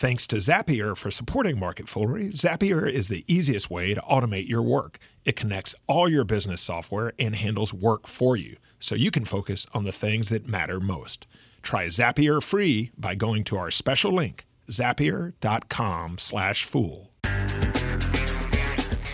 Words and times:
Thanks 0.00 0.26
to 0.28 0.36
Zapier 0.36 0.96
for 0.96 1.10
supporting 1.10 1.58
Market 1.58 1.86
Foolery. 1.86 2.30
Zapier 2.30 2.90
is 2.90 3.08
the 3.08 3.22
easiest 3.26 3.70
way 3.70 3.92
to 3.92 4.00
automate 4.00 4.48
your 4.48 4.62
work. 4.62 4.98
It 5.26 5.36
connects 5.36 5.74
all 5.86 6.08
your 6.08 6.24
business 6.24 6.62
software 6.62 7.12
and 7.18 7.36
handles 7.36 7.74
work 7.74 8.06
for 8.06 8.34
you, 8.34 8.56
so 8.78 8.94
you 8.94 9.10
can 9.10 9.26
focus 9.26 9.66
on 9.74 9.84
the 9.84 9.92
things 9.92 10.30
that 10.30 10.48
matter 10.48 10.80
most. 10.80 11.26
Try 11.60 11.88
Zapier 11.88 12.42
free 12.42 12.92
by 12.96 13.14
going 13.14 13.44
to 13.44 13.58
our 13.58 13.70
special 13.70 14.14
link, 14.14 14.46
zapier.com/fool. 14.70 17.10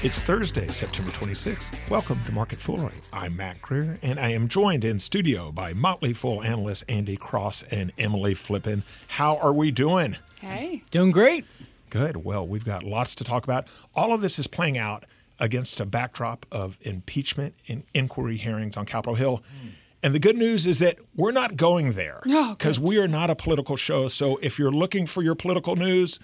It's 0.06 0.20
Thursday, 0.20 0.68
September 0.68 1.10
26th. 1.10 1.90
Welcome 1.90 2.22
to 2.26 2.32
Market 2.32 2.60
Foolery. 2.60 2.94
I'm 3.12 3.36
Mac 3.36 3.60
Greer, 3.60 3.98
and 4.02 4.20
I 4.20 4.30
am 4.30 4.46
joined 4.46 4.84
in 4.84 5.00
studio 5.00 5.50
by 5.50 5.72
Motley 5.72 6.12
Fool 6.12 6.44
analysts 6.44 6.82
Andy 6.82 7.16
Cross 7.16 7.64
and 7.72 7.92
Emily 7.98 8.32
Flippen. 8.32 8.84
How 9.08 9.36
are 9.38 9.52
we 9.52 9.72
doing? 9.72 10.16
Hey. 10.38 10.84
Doing 10.92 11.10
great. 11.10 11.44
Good. 11.90 12.24
Well, 12.24 12.46
we've 12.46 12.64
got 12.64 12.84
lots 12.84 13.16
to 13.16 13.24
talk 13.24 13.42
about. 13.42 13.66
All 13.96 14.14
of 14.14 14.20
this 14.20 14.38
is 14.38 14.46
playing 14.46 14.78
out 14.78 15.06
against 15.40 15.80
a 15.80 15.84
backdrop 15.84 16.46
of 16.52 16.78
impeachment 16.82 17.56
and 17.66 17.82
inquiry 17.92 18.36
hearings 18.36 18.76
on 18.76 18.86
Capitol 18.86 19.16
Hill. 19.16 19.42
Hmm. 19.60 19.68
And 20.04 20.14
the 20.14 20.20
good 20.20 20.36
news 20.36 20.66
is 20.66 20.78
that 20.78 20.98
we're 21.16 21.32
not 21.32 21.56
going 21.56 21.94
there 21.94 22.20
Oh, 22.26 22.54
because 22.56 22.78
we 22.78 22.96
are 23.00 23.08
not 23.08 23.28
a 23.28 23.34
political 23.34 23.74
show. 23.74 24.06
So 24.06 24.38
if 24.40 24.56
you're 24.56 24.70
looking 24.70 25.08
for 25.08 25.24
your 25.24 25.34
political 25.34 25.74
news, 25.74 26.20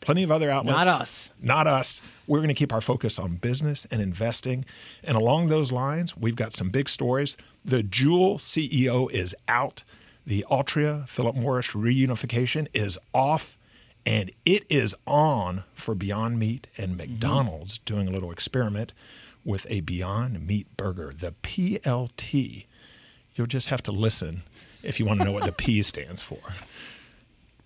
plenty 0.00 0.22
of 0.22 0.30
other 0.30 0.50
outlets. 0.50 0.86
Not 0.86 1.00
us. 1.00 1.32
Not 1.40 1.66
us. 1.66 2.02
We're 2.26 2.38
going 2.38 2.48
to 2.48 2.54
keep 2.54 2.72
our 2.72 2.80
focus 2.80 3.18
on 3.18 3.36
business 3.36 3.86
and 3.90 4.00
investing. 4.00 4.64
And 5.04 5.16
along 5.16 5.48
those 5.48 5.70
lines, 5.72 6.16
we've 6.16 6.36
got 6.36 6.52
some 6.52 6.70
big 6.70 6.88
stories. 6.88 7.36
The 7.64 7.82
Juul 7.82 8.36
CEO 8.36 9.10
is 9.10 9.34
out. 9.48 9.84
The 10.26 10.44
Altria 10.50 11.08
Philip 11.08 11.36
Morris 11.36 11.68
reunification 11.68 12.66
is 12.74 12.98
off. 13.14 13.58
And 14.06 14.30
it 14.46 14.64
is 14.70 14.94
on 15.06 15.64
for 15.74 15.94
Beyond 15.94 16.38
Meat 16.38 16.66
and 16.76 16.96
mm-hmm. 16.96 17.12
McDonald's 17.12 17.78
doing 17.78 18.08
a 18.08 18.10
little 18.10 18.32
experiment 18.32 18.92
with 19.44 19.66
a 19.68 19.80
Beyond 19.80 20.46
Meat 20.46 20.66
burger, 20.76 21.12
the 21.14 21.34
PLT. 21.42 22.66
You'll 23.34 23.46
just 23.46 23.68
have 23.68 23.82
to 23.84 23.92
listen 23.92 24.42
if 24.82 24.98
you 24.98 25.06
want 25.06 25.20
to 25.20 25.26
know 25.26 25.32
what 25.32 25.44
the 25.44 25.52
P 25.52 25.82
stands 25.82 26.22
for. 26.22 26.38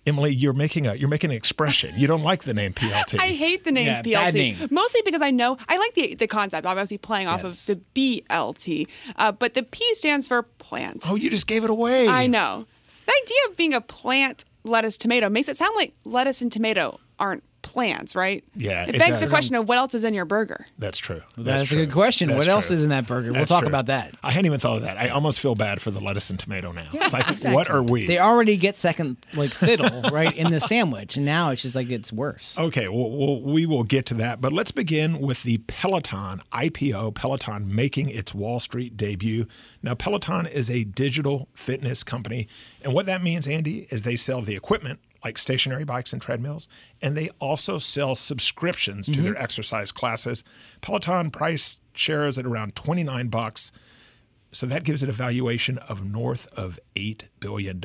Emily, 0.05 0.31
you're 0.33 0.53
making 0.53 0.85
a 0.87 0.93
you're 0.95 1.09
making 1.09 1.31
an 1.31 1.37
expression. 1.37 1.91
You 1.97 2.05
don't 2.07 2.21
like 2.23 2.43
the 2.43 2.53
name 2.53 2.73
PLT. 2.73 3.19
I 3.19 3.27
hate 3.29 3.63
the 3.63 3.71
name 3.71 3.87
Yeah, 3.87 4.01
BLT. 4.01 4.13
bad 4.13 4.33
name. 4.35 4.67
Mostly 4.71 5.01
because 5.03 5.21
I 5.21 5.31
know 5.31 5.57
I 5.67 5.77
like 5.77 5.93
the 5.95 6.15
the 6.15 6.27
concept, 6.27 6.65
obviously 6.67 6.97
playing 6.97 7.27
off 7.27 7.43
Yes. 7.43 7.67
of 7.69 7.75
the 7.95 8.21
BLT. 8.27 8.87
Uh, 9.15 9.31
but 9.31 9.53
the 9.55 9.63
P 9.63 9.83
stands 9.95 10.27
for 10.27 10.43
plant. 10.43 11.05
Oh, 11.09 11.15
you 11.15 11.29
just 11.29 11.47
gave 11.47 11.63
it 11.63 11.69
away. 11.69 12.07
I 12.07 12.27
know. 12.27 12.65
The 13.05 13.13
idea 13.23 13.37
of 13.49 13.57
being 13.57 13.73
a 13.73 13.81
plant 13.81 14.45
lettuce 14.63 14.97
tomato 14.97 15.29
makes 15.29 15.47
it 15.49 15.55
sound 15.55 15.75
like 15.75 15.93
lettuce 16.05 16.41
and 16.41 16.51
tomato 16.51 16.99
aren't 17.19 17.43
plants, 17.75 18.15
right? 18.15 18.41
Yeah, 18.55 18.83
It 18.83 18.95
it 18.95 18.99
begs 18.99 19.19
the 19.19 19.27
question 19.27 19.53
of 19.55 19.67
what 19.67 19.77
else 19.77 19.93
is 19.93 20.05
in 20.05 20.13
your 20.13 20.23
burger. 20.23 20.65
That's 20.79 20.97
true. 20.97 21.21
That's, 21.37 21.63
a 21.63 21.65
true. 21.65 21.85
good 21.85 21.93
question. 21.93 22.29
That's 22.29 22.37
what 22.39 22.47
else 22.47 22.71
is 22.71 22.85
in 22.85 22.89
that 22.91 23.05
burger? 23.05 23.33
we'll 23.33 23.45
talk 23.45 23.59
true. 23.59 23.67
about 23.67 23.87
that. 23.87 24.15
I 24.23 24.31
hadn't 24.31 24.45
even 24.45 24.61
thought 24.61 24.77
of 24.77 24.83
that. 24.83 24.97
I 24.97 25.09
almost 25.09 25.41
feel 25.41 25.55
bad 25.55 25.81
for 25.81 25.91
the 25.91 25.99
lettuce 25.99 26.29
and 26.29 26.39
tomato 26.39 26.71
now. 26.71 26.87
it's 26.93 27.11
like, 27.11 27.53
what 27.53 27.69
are 27.69 27.83
we? 27.83 28.07
They 28.07 28.17
already 28.17 28.55
get 28.55 28.77
second 28.77 29.17
like 29.33 29.49
fiddle 29.49 30.03
right 30.09 30.33
in 30.37 30.51
the 30.51 30.61
sandwich, 30.61 31.17
and 31.17 31.25
now 31.25 31.49
it's 31.49 31.63
just 31.63 31.75
like 31.75 31.89
it's 31.89 32.13
worse. 32.13 32.57
Okay, 32.57 32.87
well, 32.87 33.11
well, 33.11 33.41
we 33.41 33.65
will 33.65 33.83
get 33.83 34.05
to 34.05 34.13
that, 34.13 34.39
but 34.39 34.53
let's 34.53 34.71
begin 34.71 35.19
with 35.19 35.43
the 35.43 35.57
Peloton 35.67 36.43
IPO. 36.53 37.13
Peloton 37.13 37.75
making 37.75 38.07
its 38.07 38.33
Wall 38.33 38.61
Street 38.61 38.95
debut. 38.95 39.47
Now, 39.83 39.95
Peloton 39.95 40.45
is 40.45 40.69
a 40.69 40.85
digital 40.85 41.49
fitness 41.53 42.03
company, 42.03 42.47
and 42.81 42.93
what 42.93 43.05
that 43.07 43.21
means, 43.21 43.49
Andy, 43.49 43.85
is 43.89 44.03
they 44.03 44.15
sell 44.15 44.41
the 44.41 44.55
equipment 44.55 45.01
like 45.25 45.37
stationary 45.37 45.83
bikes 45.83 46.13
and 46.13 46.21
treadmills, 46.21 46.69
and 47.01 47.17
they 47.17 47.29
also 47.39 47.77
sell 47.79 48.15
subscriptions 48.15 49.07
to 49.07 49.11
mm-hmm. 49.11 49.23
their 49.23 49.41
exercise 49.41 49.91
classes. 49.91 50.43
Peloton 50.81 51.31
price 51.31 51.79
shares 51.93 52.37
at 52.37 52.45
around 52.45 52.75
twenty 52.75 53.03
nine 53.03 53.27
bucks. 53.27 53.71
So 54.55 54.65
that 54.67 54.85
gives 54.85 55.03
it 55.03 55.09
a 55.09 55.13
valuation 55.13 55.77
of 55.79 56.05
north 56.05 56.47
of 56.57 56.79
$8 56.95 57.23
billion. 57.41 57.81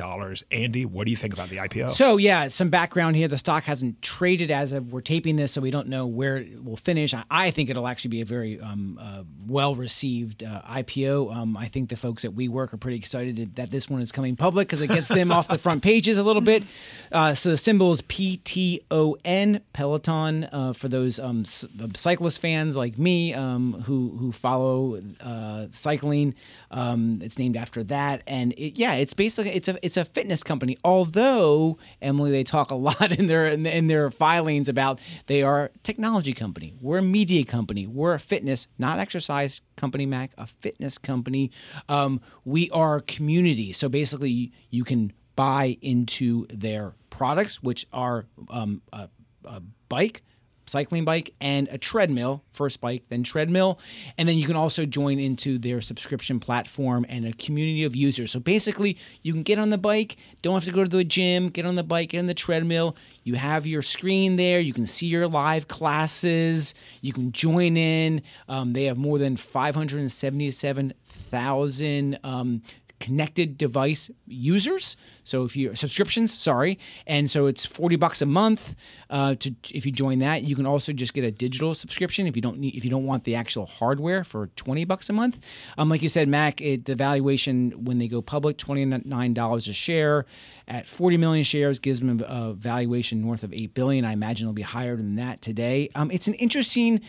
Andy, 0.52 0.84
what 0.84 1.04
do 1.04 1.10
you 1.10 1.16
think 1.16 1.34
about 1.34 1.48
the 1.48 1.56
IPO? 1.56 1.94
So 1.94 2.16
yeah, 2.16 2.46
some 2.46 2.70
background 2.70 3.16
here. 3.16 3.26
The 3.26 3.38
stock 3.38 3.64
hasn't 3.64 4.00
traded 4.02 4.52
as 4.52 4.72
of 4.72 4.92
we're 4.92 5.00
taping 5.00 5.34
this, 5.34 5.50
so 5.50 5.60
we 5.60 5.72
don't 5.72 5.88
know 5.88 6.06
where 6.06 6.36
it 6.36 6.64
will 6.64 6.76
finish. 6.76 7.12
I, 7.30 7.50
think 7.50 7.70
it'll 7.70 7.88
actually 7.88 8.10
be 8.10 8.20
a 8.20 8.24
very 8.24 8.60
um, 8.60 8.98
uh, 9.02 9.24
well 9.48 9.74
received 9.74 10.44
uh, 10.44 10.62
IPO. 10.62 11.34
Um, 11.34 11.56
I 11.56 11.66
think 11.66 11.88
the 11.88 11.96
folks 11.96 12.24
at 12.24 12.30
WeWork 12.30 12.72
are 12.72 12.76
pretty 12.76 12.98
excited 12.98 13.56
that 13.56 13.72
this 13.72 13.90
one 13.90 14.00
is 14.00 14.12
coming 14.12 14.36
public 14.36 14.68
because 14.68 14.80
it 14.80 14.86
gets 14.86 15.08
them 15.08 15.32
off 15.32 15.48
the 15.48 15.58
front 15.58 15.82
pages 15.82 16.18
a 16.18 16.22
little 16.22 16.42
bit. 16.42 16.62
Uh, 17.10 17.34
so 17.34 17.50
the 17.50 17.56
symbol 17.56 17.90
is 17.90 18.00
PTON 18.02 19.60
Peloton 19.72 20.44
uh, 20.44 20.72
for 20.72 20.86
those 20.86 21.18
um, 21.18 21.44
cyclist 21.44 22.40
fans 22.40 22.76
like 22.76 22.96
me 22.96 23.34
um, 23.34 23.82
who 23.86 24.16
who 24.18 24.30
follow 24.30 25.00
uh, 25.20 25.66
cycling. 25.72 26.36
Um, 26.70 27.20
it's 27.22 27.38
named 27.38 27.56
after 27.56 27.82
that, 27.84 28.22
and 28.26 28.52
it, 28.52 28.78
yeah, 28.78 28.94
it's 28.94 29.14
basically 29.14 29.52
it's 29.52 29.68
a 29.68 29.84
it's 29.84 29.96
a 29.96 30.04
fitness 30.04 30.42
company. 30.42 30.78
Although 30.84 31.78
Emily, 32.00 32.30
they 32.30 32.44
talk 32.44 32.70
a 32.70 32.74
lot 32.90 33.12
in 33.12 33.26
their 33.26 33.46
in, 33.46 33.86
their 33.86 34.10
filings 34.10 34.68
about 34.68 35.00
they 35.26 35.42
are 35.42 35.64
a 35.64 35.68
technology 35.82 36.32
company. 36.32 36.74
We're 36.80 36.98
a 36.98 37.02
media 37.02 37.44
company. 37.44 37.86
We're 37.86 38.14
a 38.14 38.20
fitness, 38.20 38.68
not 38.78 38.98
exercise 38.98 39.60
company. 39.76 40.06
Mac, 40.06 40.32
a 40.38 40.46
fitness 40.46 40.98
company. 40.98 41.50
Um, 41.88 42.20
we 42.44 42.70
are 42.70 42.96
a 42.96 43.02
community. 43.02 43.72
So 43.72 43.88
basically, 43.88 44.52
you 44.70 44.84
can 44.84 45.12
buy 45.36 45.78
into 45.80 46.46
their 46.48 46.94
products, 47.08 47.62
which 47.62 47.86
are 47.92 48.26
um, 48.50 48.82
a, 48.92 49.08
a 49.44 49.60
bike 49.88 50.22
cycling 50.70 51.04
bike 51.04 51.34
and 51.40 51.68
a 51.68 51.78
treadmill 51.78 52.42
first 52.50 52.80
bike 52.80 53.02
then 53.08 53.22
treadmill. 53.22 53.78
And 54.16 54.28
then 54.28 54.36
you 54.36 54.46
can 54.46 54.56
also 54.56 54.86
join 54.86 55.18
into 55.18 55.58
their 55.58 55.80
subscription 55.80 56.40
platform 56.40 57.04
and 57.08 57.26
a 57.26 57.32
community 57.32 57.84
of 57.84 57.96
users. 57.96 58.30
So 58.30 58.40
basically 58.40 58.96
you 59.22 59.32
can 59.32 59.42
get 59.42 59.58
on 59.58 59.70
the 59.70 59.78
bike 59.78 60.16
don't 60.42 60.54
have 60.54 60.64
to 60.64 60.72
go 60.72 60.84
to 60.84 60.90
the 60.90 61.04
gym 61.04 61.48
get 61.48 61.66
on 61.66 61.74
the 61.74 61.82
bike 61.82 62.10
get 62.10 62.18
on 62.18 62.26
the 62.26 62.34
treadmill. 62.34 62.96
You 63.24 63.34
have 63.34 63.66
your 63.66 63.82
screen 63.82 64.36
there. 64.36 64.60
You 64.60 64.72
can 64.72 64.86
see 64.86 65.06
your 65.06 65.26
live 65.28 65.68
classes. 65.68 66.74
You 67.00 67.12
can 67.12 67.32
join 67.32 67.76
in. 67.76 68.22
Um, 68.48 68.72
they 68.72 68.84
have 68.84 68.96
more 68.96 69.18
than 69.18 69.36
577000 69.36 72.18
um, 72.24 72.62
connected 73.00 73.58
device 73.58 74.10
users. 74.26 74.96
So 75.24 75.44
if 75.44 75.56
you 75.56 75.74
subscriptions, 75.74 76.32
sorry, 76.32 76.78
and 77.06 77.28
so 77.30 77.46
it's 77.46 77.64
forty 77.64 77.96
bucks 77.96 78.22
a 78.22 78.26
month. 78.26 78.74
Uh, 79.08 79.34
to 79.36 79.54
if 79.72 79.84
you 79.86 79.92
join 79.92 80.18
that, 80.20 80.44
you 80.44 80.54
can 80.54 80.66
also 80.66 80.92
just 80.92 81.14
get 81.14 81.24
a 81.24 81.30
digital 81.30 81.74
subscription 81.74 82.26
if 82.26 82.36
you 82.36 82.42
don't 82.42 82.58
need 82.58 82.74
if 82.76 82.84
you 82.84 82.90
don't 82.90 83.06
want 83.06 83.24
the 83.24 83.34
actual 83.34 83.66
hardware 83.66 84.24
for 84.24 84.48
twenty 84.56 84.84
bucks 84.84 85.08
a 85.08 85.12
month. 85.12 85.40
Um, 85.78 85.88
like 85.88 86.02
you 86.02 86.08
said, 86.08 86.28
Mac, 86.28 86.60
it, 86.60 86.84
the 86.84 86.94
valuation 86.94 87.84
when 87.84 87.98
they 87.98 88.08
go 88.08 88.22
public 88.22 88.56
twenty 88.56 88.84
nine 88.84 89.34
dollars 89.34 89.68
a 89.68 89.72
share 89.72 90.26
at 90.68 90.88
forty 90.88 91.16
million 91.16 91.44
shares 91.44 91.78
gives 91.78 92.00
them 92.00 92.22
a, 92.26 92.52
valuation 92.54 93.20
north 93.22 93.42
of 93.42 93.52
eight 93.52 93.74
billion. 93.74 94.04
I 94.04 94.12
imagine 94.12 94.46
it'll 94.46 94.54
be 94.54 94.62
higher 94.62 94.96
than 94.96 95.16
that 95.16 95.40
today. 95.40 95.88
Um, 95.94 96.10
it's 96.10 96.28
an 96.28 96.34
interesting 96.34 97.00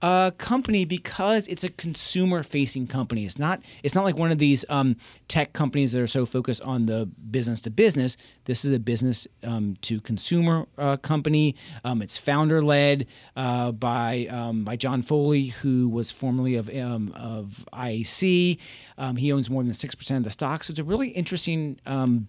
uh, 0.00 0.30
company 0.32 0.84
because 0.84 1.46
it's 1.48 1.64
a 1.64 1.68
consumer 1.70 2.42
facing 2.42 2.86
company. 2.86 3.24
It's 3.24 3.38
not 3.38 3.60
it's 3.82 3.94
not 3.94 4.04
like 4.04 4.16
one 4.16 4.30
of 4.30 4.38
these 4.38 4.64
um, 4.68 4.96
tech 5.26 5.52
companies 5.52 5.92
that 5.92 6.00
are 6.00 6.06
so 6.06 6.26
focused 6.26 6.62
on 6.62 6.86
the 6.86 7.06
business 7.06 7.60
to 7.62 7.70
business. 7.70 8.16
This 8.44 8.64
is 8.64 8.72
a 8.72 8.78
business 8.78 9.26
um, 9.42 9.76
to 9.82 10.00
consumer 10.00 10.66
uh, 10.76 10.96
company. 10.96 11.56
Um, 11.84 12.02
it's 12.02 12.16
founder 12.16 12.62
led 12.62 13.06
uh, 13.36 13.72
by 13.72 14.26
um, 14.30 14.64
by 14.64 14.76
John 14.76 15.02
Foley, 15.02 15.46
who 15.46 15.88
was 15.88 16.10
formerly 16.10 16.54
of 16.54 16.74
um, 16.74 17.12
of 17.12 17.66
IAC. 17.72 18.58
Um, 18.96 19.16
he 19.16 19.32
owns 19.32 19.50
more 19.50 19.62
than 19.62 19.74
six 19.74 19.94
percent 19.94 20.18
of 20.18 20.24
the 20.24 20.30
stock. 20.30 20.64
So 20.64 20.72
it's 20.72 20.78
a 20.78 20.84
really 20.84 21.08
interesting 21.08 21.80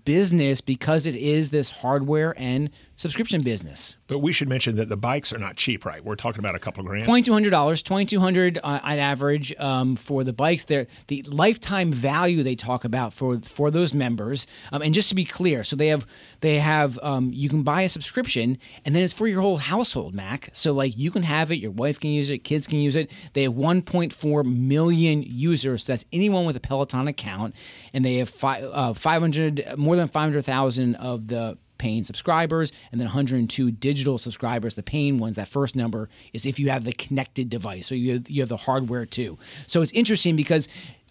business 0.03 0.61
because 0.61 1.05
it 1.05 1.15
is 1.15 1.51
this 1.51 1.69
hardware 1.69 2.33
and 2.37 2.69
subscription 2.99 3.41
business. 3.41 3.95
But 4.07 4.19
we 4.19 4.33
should 4.33 4.49
mention 4.49 4.75
that 4.75 4.89
the 4.89 4.97
bikes 4.97 5.31
are 5.31 5.37
not 5.37 5.55
cheap, 5.55 5.85
right? 5.85 6.03
We're 6.03 6.15
talking 6.15 6.39
about 6.39 6.55
a 6.55 6.59
couple 6.59 6.81
of 6.81 6.87
grand. 6.87 7.05
Twenty 7.05 7.23
two 7.23 7.31
hundred 7.31 7.51
dollars, 7.51 7.81
twenty 7.81 8.05
two 8.05 8.19
hundred 8.19 8.57
uh, 8.57 8.81
on 8.83 8.99
average 8.99 9.55
um, 9.57 9.95
for 9.95 10.25
the 10.25 10.33
bikes. 10.33 10.65
There, 10.65 10.87
the 11.07 11.21
lifetime 11.23 11.93
value 11.93 12.43
they 12.43 12.55
talk 12.55 12.83
about 12.83 13.13
for 13.13 13.39
for 13.39 13.71
those 13.71 13.93
members. 13.93 14.45
Um, 14.73 14.81
and 14.81 14.93
just 14.93 15.07
to 15.09 15.15
be 15.15 15.23
clear, 15.23 15.63
so 15.63 15.77
they 15.77 15.87
have 15.87 16.05
they 16.41 16.59
have 16.59 16.99
um, 17.01 17.31
you 17.33 17.47
can 17.47 17.63
buy 17.63 17.83
a 17.83 17.89
subscription, 17.89 18.57
and 18.83 18.93
then 18.93 19.01
it's 19.01 19.13
for 19.13 19.27
your 19.27 19.41
whole 19.41 19.57
household, 19.57 20.13
Mac. 20.13 20.49
So 20.51 20.73
like 20.73 20.97
you 20.97 21.09
can 21.09 21.23
have 21.23 21.51
it, 21.51 21.59
your 21.59 21.71
wife 21.71 22.01
can 22.01 22.09
use 22.09 22.29
it, 22.29 22.39
kids 22.39 22.67
can 22.67 22.79
use 22.79 22.97
it. 22.97 23.09
They 23.31 23.43
have 23.43 23.53
one 23.53 23.81
point 23.81 24.11
four 24.11 24.43
million 24.43 25.23
users. 25.23 25.85
So 25.85 25.93
that's 25.93 26.05
anyone 26.11 26.43
with 26.43 26.57
a 26.57 26.59
Peloton 26.59 27.07
account, 27.07 27.55
and 27.93 28.03
they 28.03 28.15
have 28.17 28.29
fi- 28.29 28.61
uh, 28.61 28.93
five 28.93 29.21
hundred 29.21 29.63
more 29.77 29.95
than 29.95 30.09
five 30.09 30.23
hundred 30.23 30.43
thousand 30.43 30.95
of 30.95 31.27
the 31.27 31.57
paying 31.79 32.03
subscribers 32.03 32.71
and 32.91 33.01
then 33.01 33.07
102 33.07 33.71
digital 33.71 34.19
subscribers 34.19 34.75
the 34.75 34.83
paying 34.83 35.17
ones 35.17 35.35
that 35.35 35.47
first 35.47 35.75
number 35.75 36.09
is 36.33 36.45
if 36.45 36.59
you 36.59 36.69
have 36.69 36.83
the 36.83 36.93
connected 36.93 37.49
device 37.49 37.87
so 37.87 37.95
you 37.95 38.13
have, 38.13 38.29
you 38.29 38.41
have 38.41 38.49
the 38.49 38.57
hardware 38.57 39.05
too 39.05 39.37
so 39.65 39.81
it's 39.81 39.91
interesting 39.93 40.35
because 40.35 40.67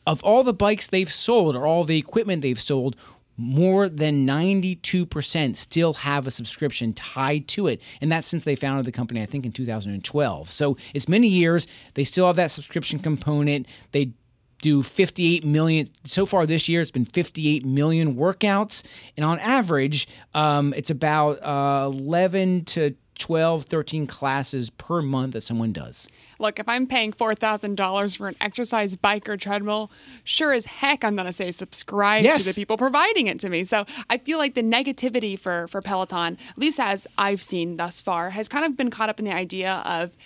of 0.07 0.23
all 0.23 0.45
the 0.45 0.55
bikes 0.55 0.89
they've 0.89 1.13
sold 1.13 1.57
or 1.57 1.67
all 1.67 1.85
the 1.85 1.99
equipment 1.99 2.43
they've 2.43 2.61
sold 2.61 2.97
more 3.39 3.89
than 3.89 4.27
92% 4.27 5.57
still 5.57 5.93
have 5.93 6.27
a 6.27 6.31
subscription 6.31 6.93
tied 6.93 7.47
to 7.47 7.69
it. 7.69 7.81
And 8.01 8.11
that's 8.11 8.27
since 8.27 8.45
they 8.45 8.57
founded 8.57 8.85
the 8.85 8.93
company, 8.93 9.23
I 9.23 9.27
think, 9.27 9.47
in 9.47 9.53
2012. 9.53 10.51
So 10.51 10.77
it's 10.93 11.09
many 11.09 11.29
years. 11.29 11.69
They 11.95 12.03
still 12.03 12.27
have 12.27 12.37
that 12.37 12.51
subscription 12.51 12.99
component. 12.99 13.67
They 13.93 14.13
do 14.61 14.83
58 14.83 15.45
million 15.45 15.89
so 16.05 16.27
far 16.27 16.47
this 16.47 16.69
year 16.69 16.81
it's 16.81 16.91
been 16.91 17.05
58 17.05 17.65
million 17.65 18.15
workouts 18.17 18.85
and 19.17 19.25
on 19.25 19.39
average 19.41 20.09
um, 20.35 20.75
it's 20.77 20.91
about 20.91 21.43
uh, 21.43 21.89
11 21.93 22.65
to 22.65 22.95
12 23.19 23.65
13 23.65 24.07
classes 24.07 24.71
per 24.71 25.03
month 25.03 25.33
that 25.33 25.41
someone 25.43 25.73
does 25.73 26.07
Look, 26.41 26.61
if 26.61 26.69
I'm 26.69 26.87
paying 26.87 27.13
$4,000 27.13 28.17
for 28.17 28.29
an 28.29 28.37
exercise 28.41 28.95
bike 28.95 29.29
or 29.29 29.37
treadmill, 29.37 29.91
sure 30.23 30.53
as 30.53 30.67
heck 30.67 31.03
I'm 31.03 31.17
going 31.17 31.27
to 31.27 31.33
say 31.33 31.51
subscribe 31.51 32.23
Yes. 32.23 32.45
to 32.45 32.51
the 32.51 32.55
people 32.55 32.77
providing 32.77 33.27
it 33.27 33.41
to 33.41 33.51
me. 33.51 33.65
So 33.65 33.85
I 34.09 34.19
feel 34.19 34.39
like 34.39 34.55
the 34.55 34.63
negativity 34.63 35.37
for, 35.37 35.67
for 35.67 35.83
Peloton, 35.83 36.39
at 36.51 36.57
least 36.59 36.79
as 36.79 37.09
I've 37.19 37.43
seen 37.43 37.77
thus 37.77 38.01
far, 38.01 38.31
has 38.31 38.47
kind 38.49 38.65
of 38.65 38.77
been 38.77 38.89
caught 38.89 39.09
up 39.09 39.19
in 39.19 39.25
the 39.25 39.35
idea 39.35 39.83
of, 39.85 40.17